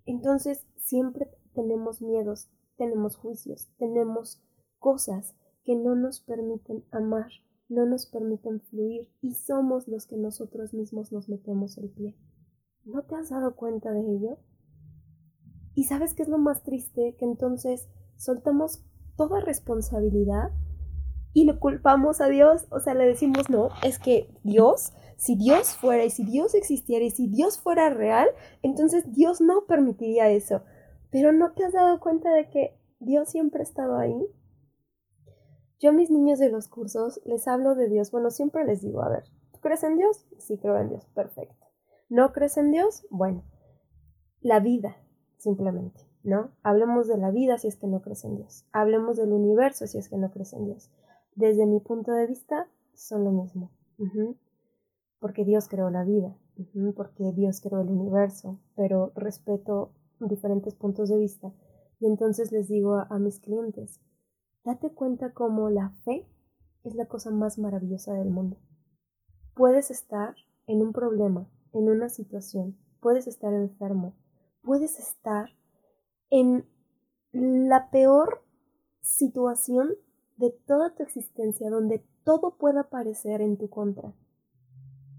Entonces 0.07 0.67
siempre 0.77 1.29
tenemos 1.55 2.01
miedos, 2.01 2.49
tenemos 2.77 3.17
juicios, 3.17 3.69
tenemos 3.79 4.43
cosas 4.79 5.35
que 5.69 5.77
no 5.77 5.95
nos 5.95 6.21
permiten 6.21 6.83
amar, 6.93 7.27
no 7.69 7.85
nos 7.85 8.07
permiten 8.07 8.63
fluir 8.63 9.11
y 9.21 9.35
somos 9.35 9.87
los 9.87 10.07
que 10.07 10.17
nosotros 10.17 10.73
mismos 10.73 11.13
nos 11.13 11.29
metemos 11.29 11.77
el 11.77 11.91
pie. 11.91 12.17
¿No 12.87 13.03
te 13.03 13.17
has 13.17 13.29
dado 13.29 13.55
cuenta 13.55 13.93
de 13.93 14.01
ello? 14.01 14.39
Y 15.75 15.85
sabes 15.85 16.15
qué 16.15 16.23
es 16.23 16.31
lo 16.31 16.39
más 16.39 16.63
triste, 16.63 17.17
que 17.19 17.27
entonces 17.27 17.87
soltamos 18.17 18.83
toda 19.19 19.43
responsabilidad 19.43 20.53
y 21.35 21.45
le 21.45 21.59
culpamos 21.59 22.23
a 22.23 22.29
Dios, 22.29 22.67
o 22.71 22.81
sea, 22.81 22.95
le 22.95 23.05
decimos, 23.05 23.51
no, 23.51 23.69
es 23.83 23.99
que 23.99 24.35
Dios, 24.45 24.95
si 25.19 25.37
Dios 25.37 25.77
fuera 25.77 26.03
y 26.07 26.09
si 26.09 26.25
Dios 26.25 26.55
existiera 26.55 27.05
y 27.05 27.11
si 27.11 27.27
Dios 27.27 27.59
fuera 27.59 27.91
real, 27.91 28.27
entonces 28.63 29.13
Dios 29.13 29.43
no 29.43 29.67
permitiría 29.67 30.31
eso. 30.31 30.63
Pero 31.11 31.35
¿no 31.35 31.53
te 31.53 31.67
has 31.67 31.75
dado 31.75 32.01
cuenta 32.01 32.33
de 32.33 32.49
que 32.49 32.81
Dios 33.01 33.29
siempre 33.29 33.61
ha 33.61 33.65
estado 33.65 33.99
ahí? 33.99 34.17
Yo 35.81 35.91
a 35.91 35.93
mis 35.93 36.11
niños 36.11 36.39
de 36.39 36.51
los 36.51 36.69
cursos 36.69 37.21
les 37.25 37.47
hablo 37.47 37.75
de 37.75 37.89
Dios, 37.89 38.11
bueno, 38.11 38.31
siempre 38.31 38.65
les 38.65 38.83
digo, 38.83 39.03
a 39.03 39.09
ver, 39.09 39.25
¿tú 39.53 39.61
crees 39.61 39.85
en 39.85 39.97
Dios? 39.97 40.27
Sí, 40.39 40.59
creo 40.59 40.77
en 40.77 40.89
Dios, 40.89 41.07
perfecto. 41.15 41.67
¿No 42.09 42.33
crees 42.33 42.57
en 42.57 42.73
Dios? 42.73 43.07
Bueno, 43.11 43.45
la 44.41 44.59
vida, 44.61 44.97
simplemente, 45.37 46.01
¿no? 46.25 46.51
Hablemos 46.63 47.07
de 47.07 47.19
la 47.19 47.31
vida 47.31 47.59
si 47.59 47.69
es 47.69 47.77
que 47.77 47.87
no 47.87 48.03
crees 48.03 48.25
en 48.25 48.37
Dios. 48.37 48.65
Hablemos 48.73 49.17
del 49.19 49.33
universo 49.33 49.87
si 49.87 49.99
es 49.99 50.09
que 50.09 50.17
no 50.17 50.31
crees 50.31 50.53
en 50.53 50.65
Dios. 50.65 50.91
Desde 51.37 51.67
mi 51.67 51.79
punto 51.79 52.13
de 52.13 52.27
vista, 52.27 52.69
son 52.95 53.25
lo 53.25 53.31
mismo. 53.31 53.71
Porque 55.21 55.45
Dios 55.45 55.69
creó 55.69 55.91
la 55.91 56.03
vida, 56.03 56.37
porque 56.97 57.33
Dios 57.33 57.61
creó 57.61 57.83
el 57.83 57.89
universo, 57.89 58.59
pero 58.75 59.13
respeto 59.15 59.93
diferentes 60.19 60.75
puntos 60.75 61.09
de 61.09 61.19
vista. 61.19 61.53
Y 62.01 62.07
entonces 62.07 62.51
les 62.51 62.69
digo 62.69 62.97
a 62.97 63.19
mis 63.19 63.39
clientes, 63.39 64.01
date 64.65 64.93
cuenta 64.93 65.33
cómo 65.33 65.71
la 65.71 65.91
fe 66.05 66.27
es 66.85 66.95
la 66.95 67.07
cosa 67.07 67.31
más 67.31 67.59
maravillosa 67.59 68.15
del 68.15 68.31
mundo. 68.31 68.59
Puedes 69.55 69.91
estar 69.91 70.35
en 70.67 70.83
un 70.83 70.93
problema, 70.93 71.49
en 71.73 71.89
una 71.89 72.09
situación, 72.09 72.79
puedes 73.01 73.27
estar 73.27 73.53
enfermo, 73.53 74.17
puedes 74.63 74.99
estar 74.99 75.51
en 76.31 76.67
la 77.33 77.91
peor 77.91 78.45
situación 79.01 79.95
de 80.37 80.51
toda 80.67 80.95
tu 80.95 81.03
existencia, 81.03 81.71
donde 81.71 82.05
todo 82.25 82.57
pueda 82.57 82.83
aparecer 82.83 83.41
en 83.41 83.57
tu 83.57 83.69
contra. 83.69 84.15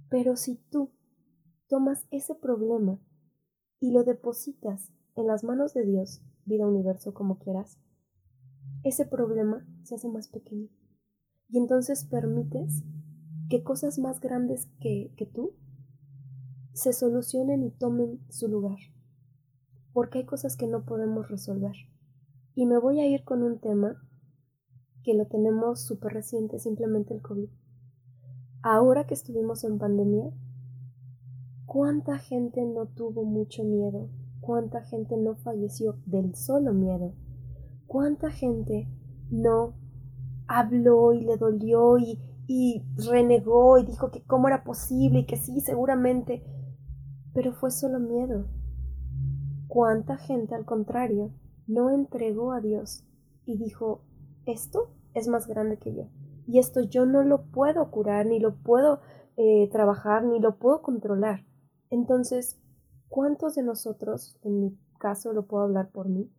Pero 0.09 0.35
si 0.35 0.55
tú 0.55 0.91
tomas 1.67 2.05
ese 2.11 2.35
problema 2.35 2.99
y 3.79 3.91
lo 3.91 4.03
depositas 4.03 4.91
en 5.15 5.27
las 5.27 5.43
manos 5.43 5.73
de 5.73 5.85
Dios, 5.85 6.21
vida 6.45 6.67
universo 6.67 7.13
como 7.13 7.37
quieras, 7.37 7.77
ese 8.83 9.05
problema 9.05 9.65
se 9.83 9.95
hace 9.95 10.07
más 10.07 10.27
pequeño. 10.27 10.69
Y 11.49 11.57
entonces 11.57 12.05
permites 12.05 12.83
que 13.49 13.63
cosas 13.63 13.99
más 13.99 14.19
grandes 14.19 14.67
que, 14.79 15.13
que 15.17 15.25
tú 15.25 15.55
se 16.73 16.93
solucionen 16.93 17.63
y 17.63 17.71
tomen 17.71 18.19
su 18.29 18.47
lugar. 18.47 18.77
Porque 19.91 20.19
hay 20.19 20.25
cosas 20.25 20.55
que 20.55 20.67
no 20.67 20.85
podemos 20.85 21.29
resolver. 21.29 21.75
Y 22.55 22.65
me 22.65 22.77
voy 22.77 22.99
a 22.99 23.07
ir 23.07 23.23
con 23.23 23.43
un 23.43 23.59
tema 23.59 23.97
que 25.03 25.13
lo 25.13 25.25
tenemos 25.27 25.81
súper 25.81 26.13
reciente, 26.13 26.59
simplemente 26.59 27.13
el 27.13 27.21
COVID. 27.21 27.49
ahora 28.61 29.07
que 29.07 29.13
estuvimos 29.13 29.63
en 29.63 29.79
pandemia, 29.79 30.31
¿cuánta 31.65 32.17
gente 32.19 32.65
no 32.65 32.87
tuvo 32.87 33.23
mucho 33.23 33.63
miedo? 33.63 34.09
¿Cuánta 34.41 34.81
gente 34.81 35.15
no 35.17 35.35
falleció 35.35 35.97
del 36.05 36.35
solo 36.35 36.73
miedo? 36.73 37.13
¿Cuánta 37.89 38.29
gente 38.29 38.87
no 39.31 39.73
habló 40.47 41.11
y 41.11 41.21
le 41.21 41.37
dolió 41.37 41.97
y, 41.97 42.21
renegó 43.09 43.79
y 43.79 43.83
dijo 43.83 44.11
que 44.11 44.23
cómo 44.23 44.47
era 44.47 44.63
posible 44.63 45.21
y 45.21 45.25
que 45.25 45.37
sí, 45.37 45.59
seguramente, 45.59 46.43
pero 47.33 47.51
fue 47.51 47.71
solo 47.71 47.99
miedo? 47.99 48.45
¿Cuánta 49.67 50.17
gente, 50.17 50.53
al 50.53 50.65
contrario, 50.65 51.33
no 51.65 51.89
entregó 51.89 52.53
a 52.53 52.61
Dios 52.61 53.07
y 53.43 53.57
dijo, 53.57 54.03
esto 54.45 54.93
es 55.15 55.27
más 55.27 55.47
grande 55.47 55.79
que 55.79 55.95
yo? 55.95 56.03
Y 56.45 56.59
esto 56.59 56.81
yo 56.81 57.07
no 57.07 57.23
lo 57.23 57.47
puedo 57.47 57.89
curar, 57.89 58.27
ni 58.27 58.39
lo 58.39 58.55
puedo 58.61 58.99
eh, 59.35 59.67
trabajar, 59.71 60.23
ni 60.25 60.39
lo 60.39 60.59
puedo 60.59 60.83
controlar. 60.83 61.43
Entonces, 61.89 62.61
¿cuántos 63.07 63.55
de 63.55 63.63
nosotros, 63.63 64.37
en 64.43 64.59
mi 64.59 64.79
caso 64.99 65.33
lo 65.33 65.47
puedo 65.47 65.63
hablar 65.63 65.89
por 65.89 66.07
mí, 66.07 66.31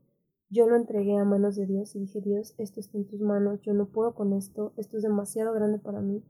yo 0.50 0.68
lo 0.68 0.76
entregué 0.76 1.16
a 1.16 1.24
manos 1.24 1.56
de 1.56 1.66
Dios 1.66 1.94
y 1.94 2.00
dije, 2.00 2.20
Dios, 2.20 2.54
esto 2.58 2.80
está 2.80 2.98
en 2.98 3.06
tus 3.06 3.20
manos, 3.20 3.60
yo 3.62 3.72
no 3.72 3.86
puedo 3.86 4.14
con 4.14 4.32
esto, 4.32 4.72
esto 4.76 4.96
es 4.96 5.02
demasiado 5.02 5.52
grande 5.54 5.78
para 5.78 6.00
mí. 6.00 6.24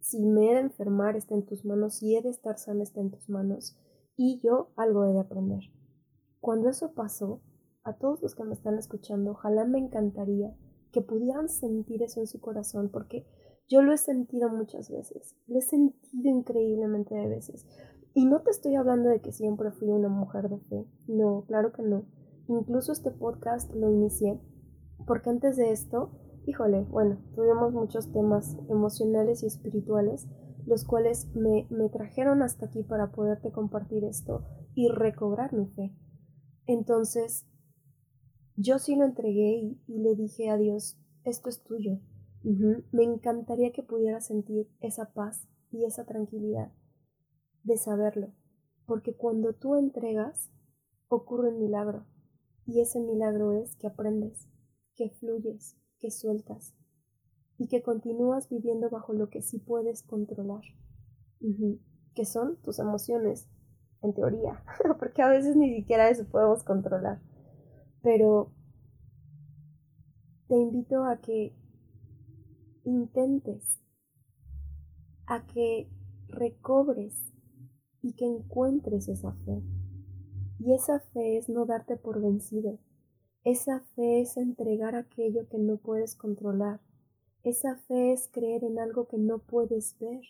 Si 0.00 0.24
me 0.24 0.50
he 0.50 0.54
de 0.54 0.60
enfermar, 0.60 1.16
está 1.16 1.34
en 1.34 1.44
tus 1.44 1.64
manos, 1.64 1.96
si 1.96 2.16
he 2.16 2.22
de 2.22 2.30
estar 2.30 2.58
sana, 2.58 2.82
está 2.82 3.00
en 3.00 3.10
tus 3.10 3.28
manos. 3.28 3.78
Y 4.16 4.40
yo 4.42 4.70
algo 4.76 5.04
he 5.04 5.12
de 5.12 5.20
aprender. 5.20 5.60
Cuando 6.40 6.70
eso 6.70 6.92
pasó, 6.94 7.42
a 7.86 7.92
todos 7.92 8.20
los 8.20 8.34
que 8.34 8.42
me 8.42 8.54
están 8.54 8.78
escuchando, 8.78 9.30
ojalá 9.30 9.64
me 9.64 9.78
encantaría 9.78 10.56
que 10.90 11.02
pudieran 11.02 11.48
sentir 11.48 12.02
eso 12.02 12.20
en 12.20 12.26
su 12.26 12.40
corazón, 12.40 12.90
porque 12.92 13.26
yo 13.68 13.80
lo 13.82 13.92
he 13.92 13.96
sentido 13.96 14.48
muchas 14.48 14.90
veces, 14.90 15.36
lo 15.46 15.58
he 15.58 15.62
sentido 15.62 16.30
increíblemente 16.30 17.14
de 17.14 17.28
veces. 17.28 17.64
Y 18.12 18.24
no 18.24 18.42
te 18.42 18.50
estoy 18.50 18.74
hablando 18.74 19.08
de 19.08 19.20
que 19.20 19.30
siempre 19.30 19.70
fui 19.70 19.88
una 19.88 20.08
mujer 20.08 20.48
de 20.48 20.58
fe, 20.58 20.86
no, 21.06 21.44
claro 21.46 21.72
que 21.72 21.82
no. 21.82 22.06
Incluso 22.48 22.92
este 22.92 23.10
podcast 23.10 23.72
lo 23.74 23.90
inicié 23.90 24.40
porque 25.06 25.30
antes 25.30 25.56
de 25.56 25.72
esto, 25.72 26.10
híjole, 26.46 26.84
bueno, 26.84 27.18
tuvimos 27.34 27.72
muchos 27.72 28.12
temas 28.12 28.56
emocionales 28.68 29.42
y 29.42 29.46
espirituales, 29.46 30.26
los 30.66 30.84
cuales 30.84 31.28
me, 31.34 31.66
me 31.70 31.88
trajeron 31.88 32.42
hasta 32.42 32.66
aquí 32.66 32.82
para 32.82 33.12
poderte 33.12 33.52
compartir 33.52 34.04
esto 34.04 34.44
y 34.74 34.88
recobrar 34.88 35.52
mi 35.52 35.66
fe. 35.68 35.94
Entonces, 36.66 37.46
yo 38.56 38.78
sí 38.78 38.96
lo 38.96 39.04
entregué 39.04 39.78
y, 39.86 39.98
le 39.98 40.16
dije 40.16 40.50
a 40.50 40.56
Dios, 40.56 40.98
esto 41.24 41.48
es 41.48 41.62
tuyo. 41.62 42.00
Me 42.42 43.04
encantaría 43.04 43.72
que 43.72 43.82
pudiera 43.82 44.20
sentir 44.20 44.68
esa 44.80 45.12
paz 45.12 45.48
y 45.70 45.84
esa 45.84 46.04
tranquilidad 46.04 46.72
de 47.64 47.76
saberlo, 47.76 48.32
porque 48.86 49.16
cuando 49.16 49.52
tú 49.52 49.74
entregas, 49.74 50.52
ocurre 51.08 51.48
un 51.48 51.58
milagro, 51.58 52.06
y 52.66 52.80
ese 52.80 53.00
milagro 53.00 53.52
es 53.52 53.76
que 53.76 53.86
aprendes, 53.86 54.48
que 54.94 55.10
fluyes, 55.10 55.76
que 56.00 56.10
sueltas, 56.10 56.74
y 57.58 57.68
que 57.68 57.82
continúas 57.82 58.48
viviendo 58.48 58.90
bajo 58.90 59.12
lo 59.12 59.30
que 59.30 59.42
sí 59.42 59.58
puedes 59.58 60.02
controlar, 60.02 60.62
que 62.14 62.24
son 62.24 62.56
tus 62.62 62.78
emociones, 62.78 63.48
en 64.02 64.14
teoría, 64.14 64.62
porque 64.98 65.22
a 65.22 65.28
veces 65.28 65.56
ni 65.56 65.74
siquiera 65.74 66.08
eso 66.08 66.24
podemos 66.26 66.62
controlar. 66.64 67.20
Pero 68.02 68.52
te 70.48 70.56
invito 70.56 71.04
a 71.04 71.20
que 71.20 71.56
intentes, 72.84 73.80
a 75.26 75.44
que 75.46 75.90
recobres 76.28 77.32
y 78.02 78.14
que 78.14 78.26
encuentres 78.26 79.08
esa 79.08 79.32
fe. 79.32 79.62
Y 80.58 80.72
esa 80.72 81.00
fe 81.00 81.36
es 81.36 81.48
no 81.48 81.66
darte 81.66 81.96
por 81.96 82.20
vencido. 82.20 82.78
Esa 83.44 83.80
fe 83.94 84.22
es 84.22 84.36
entregar 84.36 84.96
aquello 84.96 85.48
que 85.48 85.58
no 85.58 85.76
puedes 85.76 86.16
controlar. 86.16 86.80
Esa 87.42 87.76
fe 87.76 88.12
es 88.12 88.28
creer 88.32 88.64
en 88.64 88.78
algo 88.78 89.06
que 89.06 89.18
no 89.18 89.38
puedes 89.38 89.96
ver, 90.00 90.22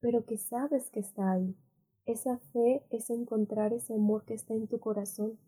pero 0.00 0.24
que 0.24 0.38
sabes 0.38 0.90
que 0.90 1.00
está 1.00 1.30
ahí. 1.30 1.56
Esa 2.04 2.38
fe 2.52 2.84
es 2.90 3.10
encontrar 3.10 3.72
ese 3.72 3.94
amor 3.94 4.24
que 4.24 4.34
está 4.34 4.54
en 4.54 4.66
tu 4.66 4.80
corazón 4.80 5.38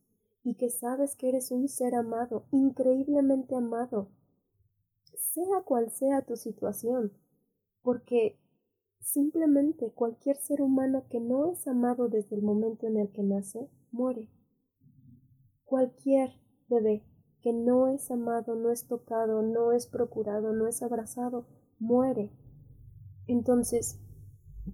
y 0.44 0.54
que 0.54 0.70
sabes 0.70 1.16
que 1.16 1.30
eres 1.30 1.50
un 1.50 1.68
ser 1.68 1.96
amado, 1.96 2.44
increíblemente 2.52 3.56
amado, 3.56 4.08
sea 5.16 5.62
cual 5.64 5.90
sea 5.90 6.22
tu 6.22 6.36
situación, 6.36 7.12
porque 7.82 8.38
simplemente 9.04 9.92
cualquier 9.92 10.36
ser 10.36 10.60
humano 10.60 11.04
que 11.08 11.20
no 11.20 11.46
es 11.46 11.66
amado 11.68 12.08
desde 12.08 12.34
el 12.34 12.42
momento 12.42 12.86
en 12.86 12.96
el 12.96 13.12
que 13.12 13.22
nace, 13.22 13.70
muere. 13.92 14.28
Cualquier 15.64 16.30
bebé 16.68 17.04
que 17.40 17.52
no 17.52 17.88
es 17.88 18.10
amado, 18.10 18.56
no 18.56 18.70
es 18.70 18.86
tocado, 18.86 19.42
no 19.42 19.72
es 19.72 19.86
procurado, 19.86 20.52
no 20.52 20.66
es 20.66 20.82
abrazado, 20.82 21.46
muere. 21.78 22.32
Entonces, 23.26 24.00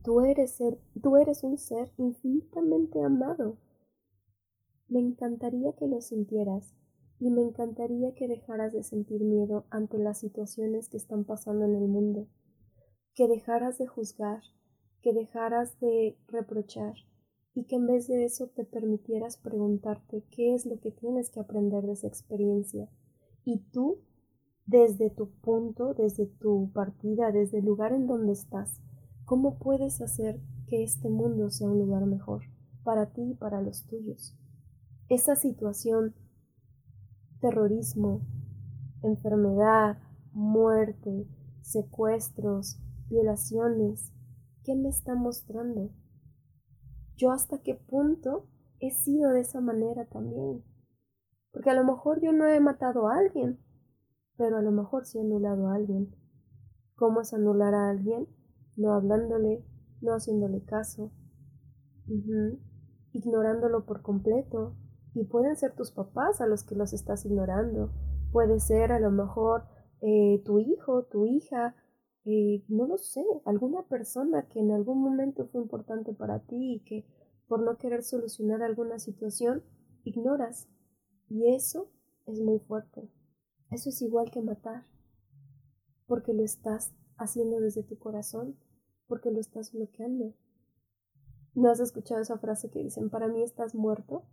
tú 0.03 0.23
eres, 0.23 0.53
ser, 0.53 0.81
tú 1.03 1.17
eres 1.17 1.45
un 1.45 1.59
ser 1.59 1.93
infinitamente 1.99 3.03
amado 3.03 3.59
me 4.91 4.99
encantaría 4.99 5.73
que 5.75 5.87
lo 5.87 6.01
sintieras 6.01 6.75
y 7.21 7.31
me 7.31 7.43
encantaría 7.43 8.13
que 8.13 8.27
dejaras 8.27 8.73
de 8.73 8.83
sentir 8.83 9.23
miedo 9.23 9.65
ante 9.71 9.99
las 9.99 10.19
situaciones 10.19 10.89
que 10.89 10.97
están 10.97 11.25
pasando 11.25 11.65
en 11.65 11.77
el 11.77 11.87
mundo, 11.87 12.27
que 13.15 13.29
dejaras 13.29 13.79
de 13.79 13.87
juzgar, 13.87 14.43
que 15.03 15.13
dejaras 15.13 15.79
de 15.81 16.17
reprochar 16.29 16.95
y 17.55 17.65
que 17.65 17.77
en 17.77 17.87
vez 17.87 18.07
de 18.07 18.25
eso 18.25 18.49
te 18.49 18.65
permitieras 18.65 19.37
preguntarte 19.37 20.25
qué 20.31 20.55
es 20.55 20.67
lo 20.67 20.81
que 20.81 20.91
tienes 20.91 21.31
que 21.31 21.41
aprender 21.41 21.85
de 21.85 21.93
esa 21.93 22.07
experiencia. 22.07 22.89
Y 23.45 23.59
tú 23.73 23.99
desde 24.67 25.11
tu 25.11 25.31
punto, 25.31 25.95
desde 25.95 26.27
tu 26.27 26.71
partida, 26.73 27.33
desde 27.33 27.59
el 27.59 27.65
lugar 27.65 27.93
en 27.93 28.07
donde 28.07 28.33
estás, 28.33 28.81
cómo 29.25 29.59
puedes 29.59 30.01
hacer 30.01 30.41
que 30.69 30.85
este 30.85 31.09
mundo 31.09 31.51
sea 31.51 31.69
un 31.69 31.79
lugar 31.79 32.07
mejor 32.07 32.43
para 32.85 33.13
ti 33.13 33.23
y 33.33 33.35
para 33.35 33.61
los 33.61 33.85
tuyos 33.87 34.37
esa 35.11 35.35
situación, 35.35 36.15
terrorismo, 37.41 38.23
enfermedad, 39.03 39.99
muerte, 40.33 41.27
secuestros, 41.63 42.79
violaciones, 43.11 44.13
¿qué 44.65 44.75
me 44.77 44.89
está 44.89 45.15
mostrando? 45.15 45.91
Yo 47.17 47.33
hasta 47.33 47.61
qué 47.63 47.75
punto 47.75 48.47
he 48.79 48.91
sido 48.93 49.31
de 49.31 49.41
esa 49.41 49.61
manera 49.61 50.07
también. 50.07 50.65
Porque 51.53 51.71
a 51.71 51.75
lo 51.75 51.85
mejor 51.85 52.21
yo 52.23 52.33
no 52.33 52.47
he 52.47 52.61
matado 52.61 53.09
a 53.09 53.19
alguien, 53.19 53.59
pero 54.37 54.57
a 54.57 54.63
lo 54.63 54.71
mejor 54.71 55.05
sí 55.05 55.19
he 55.19 55.21
anulado 55.21 55.69
a 55.69 55.75
alguien. 55.75 56.15
¿Cómo 56.95 57.21
es 57.21 57.35
anular 57.35 57.75
a 57.75 57.91
alguien? 57.91 58.29
No 58.77 58.95
hablándole, 58.95 59.67
no 60.01 60.13
haciéndole 60.13 60.65
caso, 60.65 61.13
ignorándolo 63.13 63.85
por 63.85 64.03
completo, 64.03 64.77
y 65.13 65.25
pueden 65.25 65.57
ser 65.57 65.75
tus 65.75 65.91
papás 65.91 66.41
a 66.41 66.47
los 66.47 66.63
que 66.63 66.77
los 66.77 66.93
estás 66.93 67.27
ignorando. 67.27 67.93
Puede 68.33 68.61
ser 68.61 68.93
a 68.93 69.01
lo 69.01 69.11
mejor 69.11 69.65
eh, 70.01 70.41
tu 70.45 70.61
hijo, 70.61 71.05
tu 71.05 71.27
hija, 71.27 71.75
no 72.25 72.87
lo 72.87 72.99
sé, 72.99 73.25
alguna 73.45 73.83
persona 73.83 74.49
que 74.49 74.61
en 74.61 74.71
algún 74.71 75.03
momento 75.03 75.47
fue 75.47 75.63
importante 75.63 76.13
para 76.13 76.41
ti 76.41 76.75
y 76.75 76.81
que 76.81 77.07
por 77.49 77.63
no 77.63 77.79
querer 77.79 78.03
solucionar 78.03 78.63
alguna 78.63 78.99
situación, 78.99 79.63
ignoras. 80.05 80.69
Y 81.29 81.55
eso 81.55 81.91
es 82.27 82.41
muy 82.41 82.59
fuerte. 82.59 83.11
Eso 83.71 83.89
es 83.89 84.03
igual 84.03 84.31
que 84.31 84.43
matar. 84.43 84.85
Porque 86.07 86.33
lo 86.33 86.45
estás 86.45 86.93
haciendo 87.17 87.61
desde 87.61 87.83
tu 87.83 87.99
corazón, 87.99 88.57
porque 89.07 89.31
lo 89.31 89.41
estás 89.41 89.73
bloqueando. 89.73 90.35
¿No 91.55 91.71
has 91.71 91.81
escuchado 91.81 92.21
esa 92.21 92.39
frase 92.39 92.71
que 92.71 92.83
dicen, 92.83 93.11
para 93.11 93.29
mí 93.29 93.43
estás 93.43 93.75
muerto? 93.75 94.25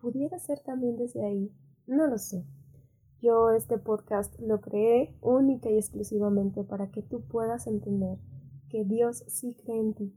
pudiera 0.00 0.38
ser 0.38 0.60
también 0.60 0.96
desde 0.96 1.24
ahí. 1.24 1.52
No 1.86 2.06
lo 2.06 2.18
sé. 2.18 2.44
Yo 3.20 3.50
este 3.50 3.76
podcast 3.76 4.34
lo 4.40 4.62
creé 4.62 5.14
única 5.20 5.68
y 5.68 5.76
exclusivamente 5.76 6.64
para 6.64 6.90
que 6.90 7.02
tú 7.02 7.20
puedas 7.20 7.66
entender 7.66 8.18
que 8.70 8.84
Dios 8.86 9.24
sí 9.26 9.54
cree 9.62 9.78
en 9.78 9.92
ti, 9.92 10.14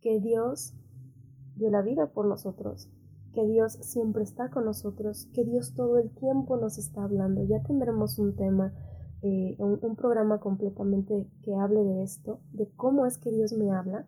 que 0.00 0.20
Dios 0.20 0.72
dio 1.56 1.70
la 1.70 1.82
vida 1.82 2.12
por 2.12 2.26
nosotros, 2.26 2.88
que 3.32 3.44
Dios 3.44 3.72
siempre 3.72 4.22
está 4.22 4.48
con 4.50 4.64
nosotros, 4.64 5.28
que 5.32 5.44
Dios 5.44 5.74
todo 5.74 5.98
el 5.98 6.10
tiempo 6.10 6.56
nos 6.56 6.78
está 6.78 7.02
hablando. 7.02 7.42
Ya 7.42 7.64
tendremos 7.64 8.16
un 8.20 8.36
tema, 8.36 8.72
eh, 9.22 9.56
un 9.58 9.96
programa 9.96 10.38
completamente 10.38 11.28
que 11.42 11.56
hable 11.56 11.82
de 11.82 12.04
esto, 12.04 12.38
de 12.52 12.68
cómo 12.76 13.06
es 13.06 13.18
que 13.18 13.32
Dios 13.32 13.54
me 13.54 13.72
habla 13.72 14.06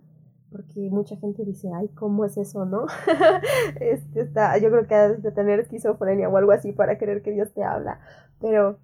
porque 0.51 0.89
mucha 0.91 1.17
gente 1.17 1.45
dice, 1.45 1.71
ay, 1.75 1.89
¿cómo 1.89 2.25
es 2.25 2.37
eso, 2.37 2.65
no? 2.65 2.87
este 3.81 4.21
está, 4.23 4.59
yo 4.59 4.71
creo 4.71 4.87
que 4.87 4.95
has 4.95 5.23
de 5.23 5.33
tener 5.33 5.61
esquizofrenia 5.61 6.29
o 6.29 6.37
algo 6.37 6.53
así 6.53 6.73
para 6.73 6.99
creer 6.99 7.23
que 7.23 7.33
Dios 7.33 7.53
te 7.53 7.63
habla, 7.65 8.01
pero 8.41 8.79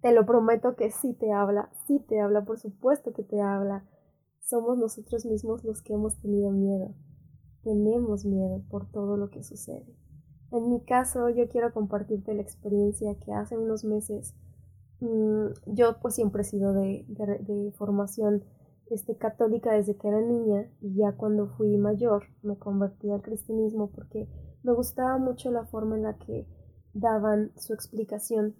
Te 0.00 0.12
lo 0.12 0.24
prometo 0.24 0.76
que 0.76 0.90
sí 0.90 1.12
te 1.12 1.32
habla, 1.32 1.70
sí 1.86 1.98
te 2.08 2.20
habla, 2.20 2.44
por 2.44 2.58
supuesto 2.58 3.12
que 3.12 3.22
te 3.22 3.40
habla. 3.40 3.84
Somos 4.40 4.78
nosotros 4.78 5.26
mismos 5.26 5.62
los 5.64 5.82
que 5.82 5.92
hemos 5.92 6.18
tenido 6.20 6.50
miedo. 6.50 6.94
Tenemos 7.62 8.24
miedo 8.24 8.62
por 8.70 8.90
todo 8.90 9.18
lo 9.18 9.28
que 9.28 9.42
sucede. 9.42 9.94
En 10.52 10.70
mi 10.70 10.80
caso, 10.80 11.28
yo 11.28 11.48
quiero 11.48 11.72
compartirte 11.72 12.34
la 12.34 12.42
experiencia 12.42 13.14
que 13.16 13.32
hace 13.32 13.56
unos 13.56 13.84
meses 13.84 14.34
mm, 15.00 15.46
yo 15.66 16.00
pues 16.00 16.14
siempre 16.14 16.42
he 16.42 16.44
sido 16.44 16.72
de, 16.72 17.04
de, 17.08 17.72
formación 17.72 18.44
este, 18.90 19.16
católica 19.16 19.72
desde 19.72 19.96
que 19.96 20.08
era 20.08 20.20
niña 20.20 20.70
y 20.80 20.96
ya 20.96 21.12
cuando 21.16 21.48
fui 21.48 21.76
mayor 21.76 22.24
me 22.42 22.58
convertí 22.58 23.10
al 23.10 23.22
cristianismo 23.22 23.90
porque 23.90 24.28
me 24.62 24.72
gustaba 24.72 25.16
mucho 25.18 25.50
la 25.50 25.64
forma 25.66 25.96
en 25.96 26.02
la 26.02 26.18
que 26.18 26.46
daban 26.92 27.52
su 27.56 27.72
explicación. 27.72 28.56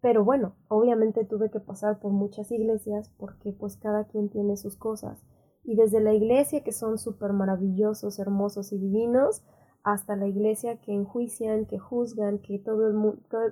Pero 0.00 0.24
bueno, 0.24 0.54
obviamente 0.68 1.24
tuve 1.24 1.50
que 1.50 1.60
pasar 1.60 1.98
por 1.98 2.12
muchas 2.12 2.52
iglesias 2.52 3.10
porque 3.18 3.52
pues 3.52 3.76
cada 3.76 4.04
quien 4.04 4.28
tiene 4.28 4.56
sus 4.56 4.76
cosas. 4.76 5.24
Y 5.64 5.74
desde 5.74 6.00
la 6.00 6.14
iglesia 6.14 6.62
que 6.62 6.72
son 6.72 6.98
súper 6.98 7.32
maravillosos, 7.32 8.18
hermosos 8.18 8.72
y 8.72 8.78
divinos, 8.78 9.42
hasta 9.82 10.16
la 10.16 10.26
iglesia 10.26 10.80
que 10.80 10.92
enjuician, 10.92 11.66
que 11.66 11.78
juzgan, 11.78 12.38
que 12.38 12.58
todo 12.58 12.88
el, 12.88 12.96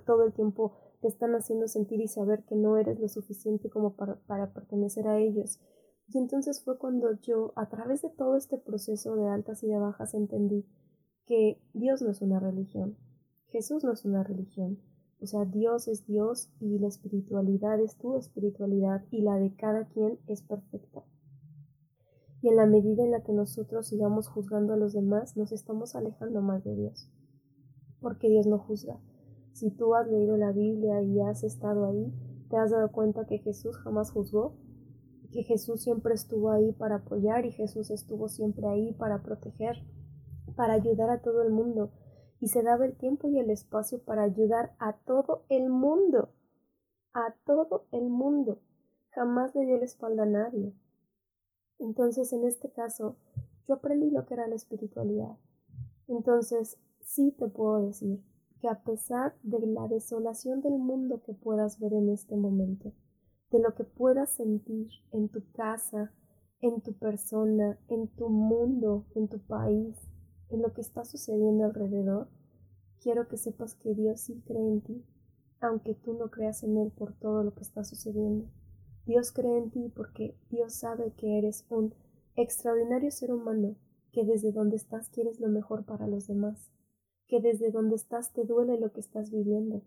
todo, 0.04 0.24
el 0.24 0.32
tiempo 0.32 0.72
te 1.00 1.08
están 1.08 1.34
haciendo 1.34 1.68
sentir 1.68 2.00
y 2.00 2.08
saber 2.08 2.44
que 2.44 2.56
no 2.56 2.76
eres 2.76 3.00
lo 3.00 3.08
suficiente 3.08 3.70
como 3.70 3.96
para, 3.96 4.16
para 4.26 4.52
pertenecer 4.52 5.08
a 5.08 5.18
ellos. 5.18 5.60
Y 6.08 6.18
entonces 6.18 6.62
fue 6.62 6.78
cuando 6.78 7.12
yo, 7.20 7.52
a 7.56 7.68
través 7.68 8.02
de 8.02 8.10
todo 8.10 8.36
este 8.36 8.58
proceso 8.58 9.16
de 9.16 9.28
altas 9.28 9.62
y 9.62 9.68
de 9.68 9.78
bajas, 9.78 10.14
entendí 10.14 10.64
que 11.26 11.60
Dios 11.74 12.02
no 12.02 12.10
es 12.10 12.22
una 12.22 12.38
religión, 12.38 12.96
Jesús 13.48 13.82
no 13.82 13.92
es 13.92 14.04
una 14.04 14.22
religión, 14.22 14.78
o 15.20 15.26
sea, 15.26 15.44
Dios 15.44 15.88
es 15.88 16.06
Dios 16.06 16.50
y 16.60 16.78
la 16.78 16.88
espiritualidad 16.88 17.80
es 17.80 17.96
tu 17.96 18.16
espiritualidad 18.16 19.04
y 19.10 19.22
la 19.22 19.36
de 19.38 19.54
cada 19.56 19.86
quien 19.88 20.18
es 20.26 20.42
perfecta. 20.42 21.04
Y 22.42 22.48
en 22.48 22.56
la 22.56 22.66
medida 22.66 23.02
en 23.02 23.10
la 23.10 23.22
que 23.22 23.32
nosotros 23.32 23.88
sigamos 23.88 24.28
juzgando 24.28 24.74
a 24.74 24.76
los 24.76 24.92
demás, 24.92 25.36
nos 25.36 25.52
estamos 25.52 25.96
alejando 25.96 26.42
más 26.42 26.62
de 26.64 26.76
Dios. 26.76 27.10
Porque 28.00 28.28
Dios 28.28 28.46
no 28.46 28.58
juzga. 28.58 29.00
Si 29.52 29.70
tú 29.70 29.94
has 29.94 30.06
leído 30.06 30.36
la 30.36 30.52
Biblia 30.52 31.02
y 31.02 31.20
has 31.22 31.42
estado 31.42 31.86
ahí, 31.86 32.12
te 32.50 32.58
has 32.58 32.70
dado 32.70 32.92
cuenta 32.92 33.26
que 33.26 33.38
Jesús 33.38 33.78
jamás 33.78 34.10
juzgó, 34.10 34.54
que 35.36 35.42
Jesús 35.42 35.82
siempre 35.82 36.14
estuvo 36.14 36.50
ahí 36.50 36.72
para 36.72 36.96
apoyar 36.96 37.44
y 37.44 37.52
Jesús 37.52 37.90
estuvo 37.90 38.26
siempre 38.30 38.66
ahí 38.66 38.94
para 38.94 39.22
proteger, 39.22 39.76
para 40.56 40.72
ayudar 40.72 41.10
a 41.10 41.20
todo 41.20 41.42
el 41.42 41.50
mundo. 41.50 41.92
Y 42.40 42.48
se 42.48 42.62
daba 42.62 42.86
el 42.86 42.96
tiempo 42.96 43.28
y 43.28 43.38
el 43.38 43.50
espacio 43.50 44.02
para 44.02 44.22
ayudar 44.22 44.74
a 44.78 44.94
todo 45.04 45.44
el 45.50 45.68
mundo. 45.68 46.30
A 47.12 47.34
todo 47.44 47.86
el 47.92 48.08
mundo. 48.08 48.62
Jamás 49.10 49.54
le 49.54 49.66
dio 49.66 49.76
la 49.76 49.84
espalda 49.84 50.22
a 50.22 50.26
nadie. 50.26 50.74
Entonces, 51.78 52.32
en 52.32 52.46
este 52.46 52.70
caso, 52.70 53.16
yo 53.68 53.74
aprendí 53.74 54.10
lo 54.10 54.24
que 54.24 54.34
era 54.34 54.48
la 54.48 54.54
espiritualidad. 54.54 55.36
Entonces, 56.08 56.78
sí 57.00 57.34
te 57.38 57.48
puedo 57.48 57.82
decir 57.82 58.22
que 58.62 58.68
a 58.68 58.82
pesar 58.84 59.36
de 59.42 59.60
la 59.66 59.86
desolación 59.86 60.62
del 60.62 60.78
mundo 60.78 61.20
que 61.26 61.34
puedas 61.34 61.78
ver 61.78 61.92
en 61.92 62.08
este 62.08 62.36
momento, 62.36 62.94
de 63.56 63.62
lo 63.62 63.74
que 63.74 63.84
puedas 63.84 64.30
sentir 64.32 64.90
en 65.12 65.30
tu 65.30 65.42
casa, 65.52 66.12
en 66.60 66.82
tu 66.82 66.92
persona, 66.92 67.78
en 67.88 68.08
tu 68.08 68.28
mundo, 68.28 69.06
en 69.14 69.28
tu 69.28 69.38
país, 69.38 69.96
en 70.50 70.60
lo 70.60 70.74
que 70.74 70.82
está 70.82 71.06
sucediendo 71.06 71.64
alrededor, 71.64 72.28
quiero 73.00 73.28
que 73.28 73.38
sepas 73.38 73.74
que 73.74 73.94
Dios 73.94 74.20
sí 74.20 74.42
cree 74.46 74.68
en 74.68 74.82
ti, 74.82 75.04
aunque 75.60 75.94
tú 75.94 76.12
no 76.12 76.30
creas 76.30 76.64
en 76.64 76.76
Él 76.76 76.92
por 76.92 77.14
todo 77.14 77.42
lo 77.44 77.54
que 77.54 77.62
está 77.62 77.82
sucediendo. 77.82 78.46
Dios 79.06 79.32
cree 79.32 79.56
en 79.56 79.70
ti 79.70 79.90
porque 79.94 80.36
Dios 80.50 80.74
sabe 80.74 81.14
que 81.16 81.38
eres 81.38 81.64
un 81.70 81.94
extraordinario 82.34 83.10
ser 83.10 83.32
humano, 83.32 83.76
que 84.12 84.26
desde 84.26 84.52
donde 84.52 84.76
estás 84.76 85.08
quieres 85.08 85.40
lo 85.40 85.48
mejor 85.48 85.86
para 85.86 86.06
los 86.06 86.26
demás, 86.26 86.70
que 87.26 87.40
desde 87.40 87.70
donde 87.70 87.96
estás 87.96 88.34
te 88.34 88.44
duele 88.44 88.78
lo 88.78 88.92
que 88.92 89.00
estás 89.00 89.30
viviendo. 89.30 89.82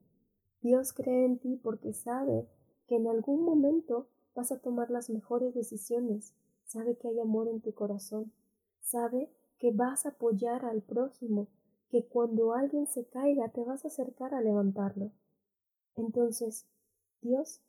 Dios 0.62 0.91
cree 0.91 1.25
en 1.25 1.38
ti 1.38 1.60
porque 1.62 1.93
sabe 1.93 2.47
que 2.89 2.95
en 2.95 3.08
algún 3.08 3.43
momento 3.43 4.08
vas 4.34 4.52
a 4.52 4.58
tomar 4.58 4.89
las 4.89 5.12
mejores 5.12 5.54
decisiones, 5.54 6.34
sabe 6.65 6.97
que 6.97 7.08
hay 7.08 7.19
amor 7.19 7.47
en 7.47 7.62
tu 7.62 7.71
corazón, 7.71 8.34
sabe 8.82 9.32
que 9.60 9.71
vas 9.71 10.08
a 10.08 10.10
apoyar 10.10 10.65
al 10.65 10.82
prójimo, 10.82 11.47
que 11.91 12.04
cuando 12.04 12.56
alguien 12.56 12.88
se 12.88 13.06
caiga 13.06 13.49
te 13.49 13.63
vas 13.63 13.86
a 13.86 13.89
acercar 13.89 14.34
a 14.34 14.41
levantarlo. 14.41 15.12
Entonces, 15.97 16.65
Dios 17.21 17.62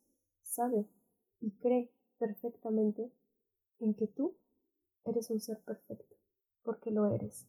sabe 0.42 0.86
y 1.42 1.50
cree 1.50 1.90
perfectamente 2.18 3.12
en 3.78 3.92
que 3.92 4.06
tú 4.06 4.32
eres 5.04 5.28
un 5.28 5.40
ser 5.40 5.60
perfecto, 5.60 6.16
porque 6.62 6.90
lo 6.90 7.04
eres. 7.06 7.46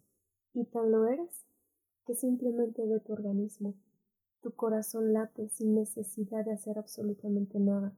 Y 0.53 0.65
tan 0.65 0.91
lo 0.91 1.07
eres 1.07 1.45
que 2.05 2.15
simplemente 2.15 2.85
ve 2.85 2.99
tu 2.99 3.13
organismo. 3.13 3.75
Tu 4.41 4.51
corazón 4.51 5.13
late 5.13 5.49
sin 5.49 5.75
necesidad 5.75 6.45
de 6.45 6.53
hacer 6.53 6.77
absolutamente 6.77 7.59
nada. 7.59 7.95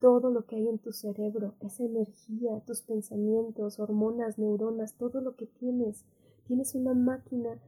Todo 0.00 0.30
lo 0.30 0.46
que 0.46 0.56
hay 0.56 0.68
en 0.68 0.78
tu 0.78 0.92
cerebro, 0.92 1.56
esa 1.60 1.84
energía, 1.84 2.60
tus 2.66 2.82
pensamientos, 2.82 3.78
hormonas, 3.78 4.38
neuronas, 4.38 4.96
todo 4.96 5.20
lo 5.20 5.36
que 5.36 5.46
tienes, 5.46 6.04
tienes 6.46 6.74
una 6.74 6.94
máquina 6.94 7.60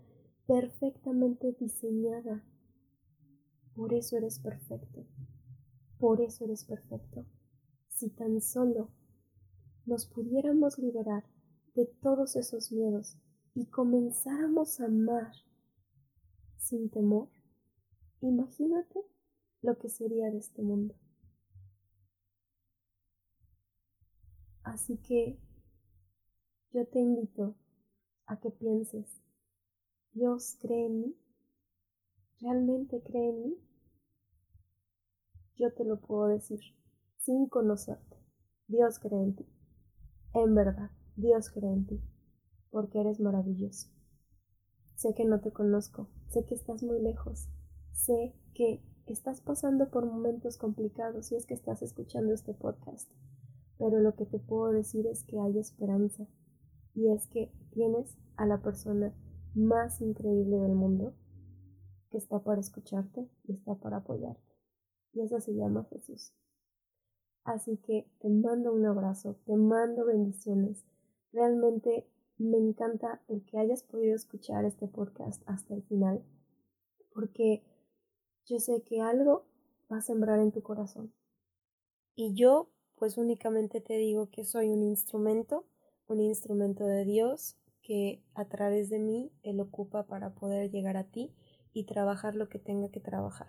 perfectamente 0.46 1.56
diseñada. 1.58 2.44
Por 3.74 3.92
eso 3.92 4.16
eres 4.16 4.38
perfecto. 4.38 5.06
Por 5.98 6.20
eso 6.20 6.44
eres 6.44 6.64
perfecto 6.64 7.26
si 8.00 8.08
tan 8.08 8.40
solo 8.40 8.88
nos 9.84 10.06
pudiéramos 10.06 10.78
liberar 10.78 11.24
de 11.74 11.84
todos 11.84 12.34
esos 12.34 12.72
miedos 12.72 13.18
y 13.54 13.66
comenzáramos 13.66 14.80
a 14.80 14.86
amar 14.86 15.32
sin 16.56 16.88
temor, 16.88 17.28
imagínate 18.20 19.00
lo 19.62 19.78
que 19.78 19.88
sería 19.88 20.30
de 20.30 20.38
este 20.38 20.62
mundo. 20.62 20.94
Así 24.62 24.98
que 24.98 25.38
yo 26.72 26.86
te 26.86 27.00
invito 27.00 27.56
a 28.26 28.38
que 28.38 28.50
pienses, 28.50 29.20
Dios 30.12 30.56
cree 30.60 30.86
en 30.86 31.00
mí, 31.00 31.16
realmente 32.40 33.02
cree 33.02 33.30
en 33.30 33.42
mí. 33.42 33.56
Yo 35.56 35.74
te 35.74 35.84
lo 35.84 36.00
puedo 36.00 36.28
decir 36.28 36.60
sin 37.18 37.48
conocerte. 37.48 38.16
Dios 38.66 38.98
cree 38.98 39.20
en 39.20 39.34
ti. 39.34 39.46
En 40.32 40.54
verdad, 40.54 40.90
Dios 41.16 41.50
cree 41.50 41.72
en 41.72 41.86
ti, 41.86 42.00
porque 42.70 43.00
eres 43.00 43.18
maravilloso. 43.18 43.88
Sé 44.94 45.14
que 45.14 45.24
no 45.24 45.40
te 45.40 45.52
conozco, 45.52 46.08
sé 46.28 46.44
que 46.46 46.54
estás 46.54 46.82
muy 46.82 47.00
lejos, 47.00 47.48
sé 48.00 48.34
que 48.54 48.82
estás 49.06 49.40
pasando 49.40 49.90
por 49.90 50.06
momentos 50.06 50.56
complicados 50.56 51.26
si 51.26 51.36
es 51.36 51.46
que 51.46 51.54
estás 51.54 51.82
escuchando 51.82 52.32
este 52.32 52.54
podcast, 52.54 53.10
pero 53.78 54.00
lo 54.00 54.14
que 54.14 54.24
te 54.24 54.38
puedo 54.38 54.72
decir 54.72 55.06
es 55.06 55.24
que 55.24 55.38
hay 55.38 55.58
esperanza 55.58 56.26
y 56.94 57.10
es 57.10 57.26
que 57.26 57.52
tienes 57.72 58.16
a 58.36 58.46
la 58.46 58.62
persona 58.62 59.14
más 59.54 60.00
increíble 60.00 60.56
del 60.56 60.74
mundo 60.74 61.14
que 62.10 62.18
está 62.18 62.42
para 62.42 62.60
escucharte 62.60 63.28
y 63.44 63.52
está 63.52 63.74
para 63.74 63.98
apoyarte. 63.98 64.50
Y 65.12 65.20
esa 65.20 65.40
se 65.40 65.54
llama 65.54 65.86
Jesús. 65.90 66.32
Así 67.44 67.76
que 67.78 68.10
te 68.20 68.28
mando 68.28 68.72
un 68.72 68.86
abrazo, 68.86 69.36
te 69.44 69.56
mando 69.56 70.06
bendiciones. 70.06 70.84
Realmente 71.32 72.08
me 72.38 72.58
encanta 72.58 73.20
el 73.28 73.44
que 73.44 73.58
hayas 73.58 73.82
podido 73.82 74.14
escuchar 74.14 74.64
este 74.64 74.88
podcast 74.88 75.42
hasta 75.46 75.74
el 75.74 75.82
final, 75.82 76.24
porque 77.12 77.62
yo 78.50 78.58
sé 78.58 78.82
que 78.82 79.00
algo 79.00 79.44
va 79.90 79.98
a 79.98 80.02
sembrar 80.02 80.40
en 80.40 80.50
tu 80.50 80.60
corazón. 80.60 81.12
Y 82.16 82.34
yo, 82.34 82.68
pues 82.96 83.16
únicamente 83.16 83.80
te 83.80 83.96
digo 83.96 84.28
que 84.28 84.44
soy 84.44 84.70
un 84.70 84.82
instrumento, 84.82 85.64
un 86.08 86.20
instrumento 86.20 86.84
de 86.84 87.04
Dios 87.04 87.56
que 87.80 88.24
a 88.34 88.46
través 88.46 88.90
de 88.90 88.98
mí 88.98 89.30
Él 89.44 89.60
ocupa 89.60 90.08
para 90.08 90.34
poder 90.34 90.68
llegar 90.70 90.96
a 90.96 91.04
ti 91.04 91.32
y 91.72 91.84
trabajar 91.84 92.34
lo 92.34 92.48
que 92.48 92.58
tenga 92.58 92.90
que 92.90 92.98
trabajar. 92.98 93.48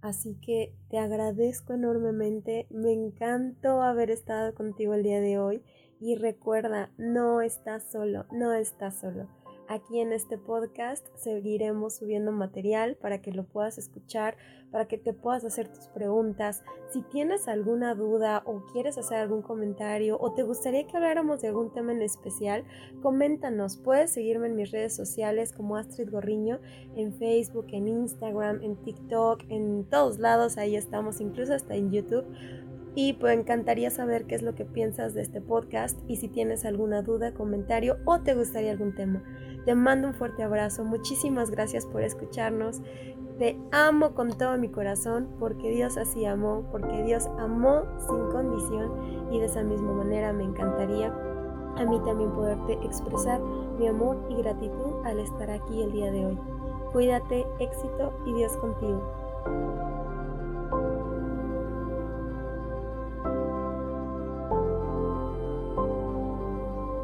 Así 0.00 0.36
que 0.40 0.72
te 0.88 0.98
agradezco 0.98 1.72
enormemente, 1.74 2.68
me 2.70 2.92
encantó 2.92 3.82
haber 3.82 4.12
estado 4.12 4.54
contigo 4.54 4.94
el 4.94 5.02
día 5.02 5.20
de 5.20 5.40
hoy 5.40 5.64
y 6.00 6.14
recuerda, 6.14 6.92
no 6.96 7.40
estás 7.40 7.90
solo, 7.90 8.26
no 8.30 8.52
estás 8.52 9.00
solo. 9.00 9.28
Aquí 9.68 10.00
en 10.00 10.14
este 10.14 10.38
podcast 10.38 11.06
seguiremos 11.14 11.96
subiendo 11.96 12.32
material 12.32 12.96
para 12.96 13.20
que 13.20 13.32
lo 13.32 13.44
puedas 13.44 13.76
escuchar, 13.76 14.38
para 14.70 14.88
que 14.88 14.96
te 14.96 15.12
puedas 15.12 15.44
hacer 15.44 15.68
tus 15.68 15.88
preguntas. 15.88 16.64
Si 16.90 17.02
tienes 17.02 17.48
alguna 17.48 17.94
duda 17.94 18.42
o 18.46 18.64
quieres 18.72 18.96
hacer 18.96 19.18
algún 19.18 19.42
comentario 19.42 20.16
o 20.18 20.32
te 20.32 20.42
gustaría 20.42 20.86
que 20.86 20.96
habláramos 20.96 21.42
de 21.42 21.48
algún 21.48 21.70
tema 21.74 21.92
en 21.92 22.00
especial, 22.00 22.64
coméntanos. 23.02 23.76
Puedes 23.76 24.10
seguirme 24.10 24.46
en 24.46 24.56
mis 24.56 24.70
redes 24.70 24.96
sociales 24.96 25.52
como 25.52 25.76
Astrid 25.76 26.10
Gorriño, 26.10 26.60
en 26.96 27.12
Facebook, 27.12 27.66
en 27.72 27.88
Instagram, 27.88 28.62
en 28.62 28.74
TikTok, 28.76 29.44
en 29.50 29.84
todos 29.84 30.18
lados. 30.18 30.56
Ahí 30.56 30.76
estamos, 30.76 31.20
incluso 31.20 31.52
hasta 31.52 31.74
en 31.74 31.90
YouTube 31.90 32.24
y 33.00 33.12
pues 33.12 33.38
encantaría 33.38 33.90
saber 33.90 34.24
qué 34.24 34.34
es 34.34 34.42
lo 34.42 34.56
que 34.56 34.64
piensas 34.64 35.14
de 35.14 35.22
este 35.22 35.40
podcast 35.40 35.96
y 36.08 36.16
si 36.16 36.26
tienes 36.26 36.64
alguna 36.64 37.00
duda, 37.00 37.32
comentario 37.32 37.98
o 38.04 38.18
te 38.22 38.34
gustaría 38.34 38.72
algún 38.72 38.92
tema. 38.92 39.22
Te 39.64 39.76
mando 39.76 40.08
un 40.08 40.14
fuerte 40.14 40.42
abrazo, 40.42 40.82
muchísimas 40.82 41.48
gracias 41.52 41.86
por 41.86 42.02
escucharnos. 42.02 42.82
Te 43.38 43.56
amo 43.70 44.16
con 44.16 44.36
todo 44.36 44.58
mi 44.58 44.68
corazón 44.68 45.28
porque 45.38 45.70
Dios 45.70 45.96
así 45.96 46.26
amó, 46.26 46.66
porque 46.72 47.04
Dios 47.04 47.28
amó 47.38 47.84
sin 48.08 48.30
condición 48.32 49.32
y 49.32 49.38
de 49.38 49.46
esa 49.46 49.62
misma 49.62 49.92
manera 49.92 50.32
me 50.32 50.42
encantaría 50.42 51.14
a 51.76 51.84
mí 51.84 52.00
también 52.04 52.32
poderte 52.32 52.72
expresar 52.84 53.40
mi 53.78 53.86
amor 53.86 54.26
y 54.28 54.34
gratitud 54.42 55.06
al 55.06 55.20
estar 55.20 55.52
aquí 55.52 55.84
el 55.84 55.92
día 55.92 56.10
de 56.10 56.26
hoy. 56.26 56.38
Cuídate, 56.90 57.46
éxito 57.60 58.12
y 58.26 58.34
Dios 58.34 58.56
contigo. 58.56 60.07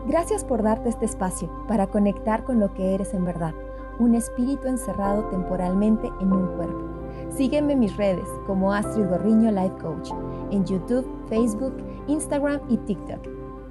Gracias 0.06 0.44
por 0.44 0.62
darte 0.62 0.90
este 0.90 1.06
espacio 1.06 1.50
para 1.66 1.86
conectar 1.86 2.44
con 2.44 2.60
lo 2.60 2.74
que 2.74 2.94
eres 2.94 3.14
en 3.14 3.24
verdad, 3.24 3.54
un 3.98 4.14
espíritu 4.14 4.68
encerrado 4.68 5.24
temporalmente 5.30 6.10
en 6.20 6.32
un 6.32 6.46
cuerpo. 6.56 6.94
Sígueme 7.30 7.72
en 7.72 7.80
mis 7.80 7.96
redes 7.96 8.28
como 8.46 8.72
Astrid 8.72 9.08
Gorriño 9.08 9.50
Life 9.50 9.76
Coach, 9.80 10.10
en 10.50 10.64
YouTube, 10.64 11.06
Facebook, 11.28 11.74
Instagram 12.06 12.60
y 12.68 12.76
TikTok. 12.76 13.26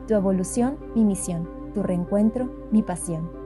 Tu 0.08 0.16
evolución, 0.16 0.78
mi 0.96 1.06
misión. 1.06 1.48
Tu 1.74 1.82
reencuentro, 1.82 2.50
mi 2.72 2.84
pasión. 2.84 3.43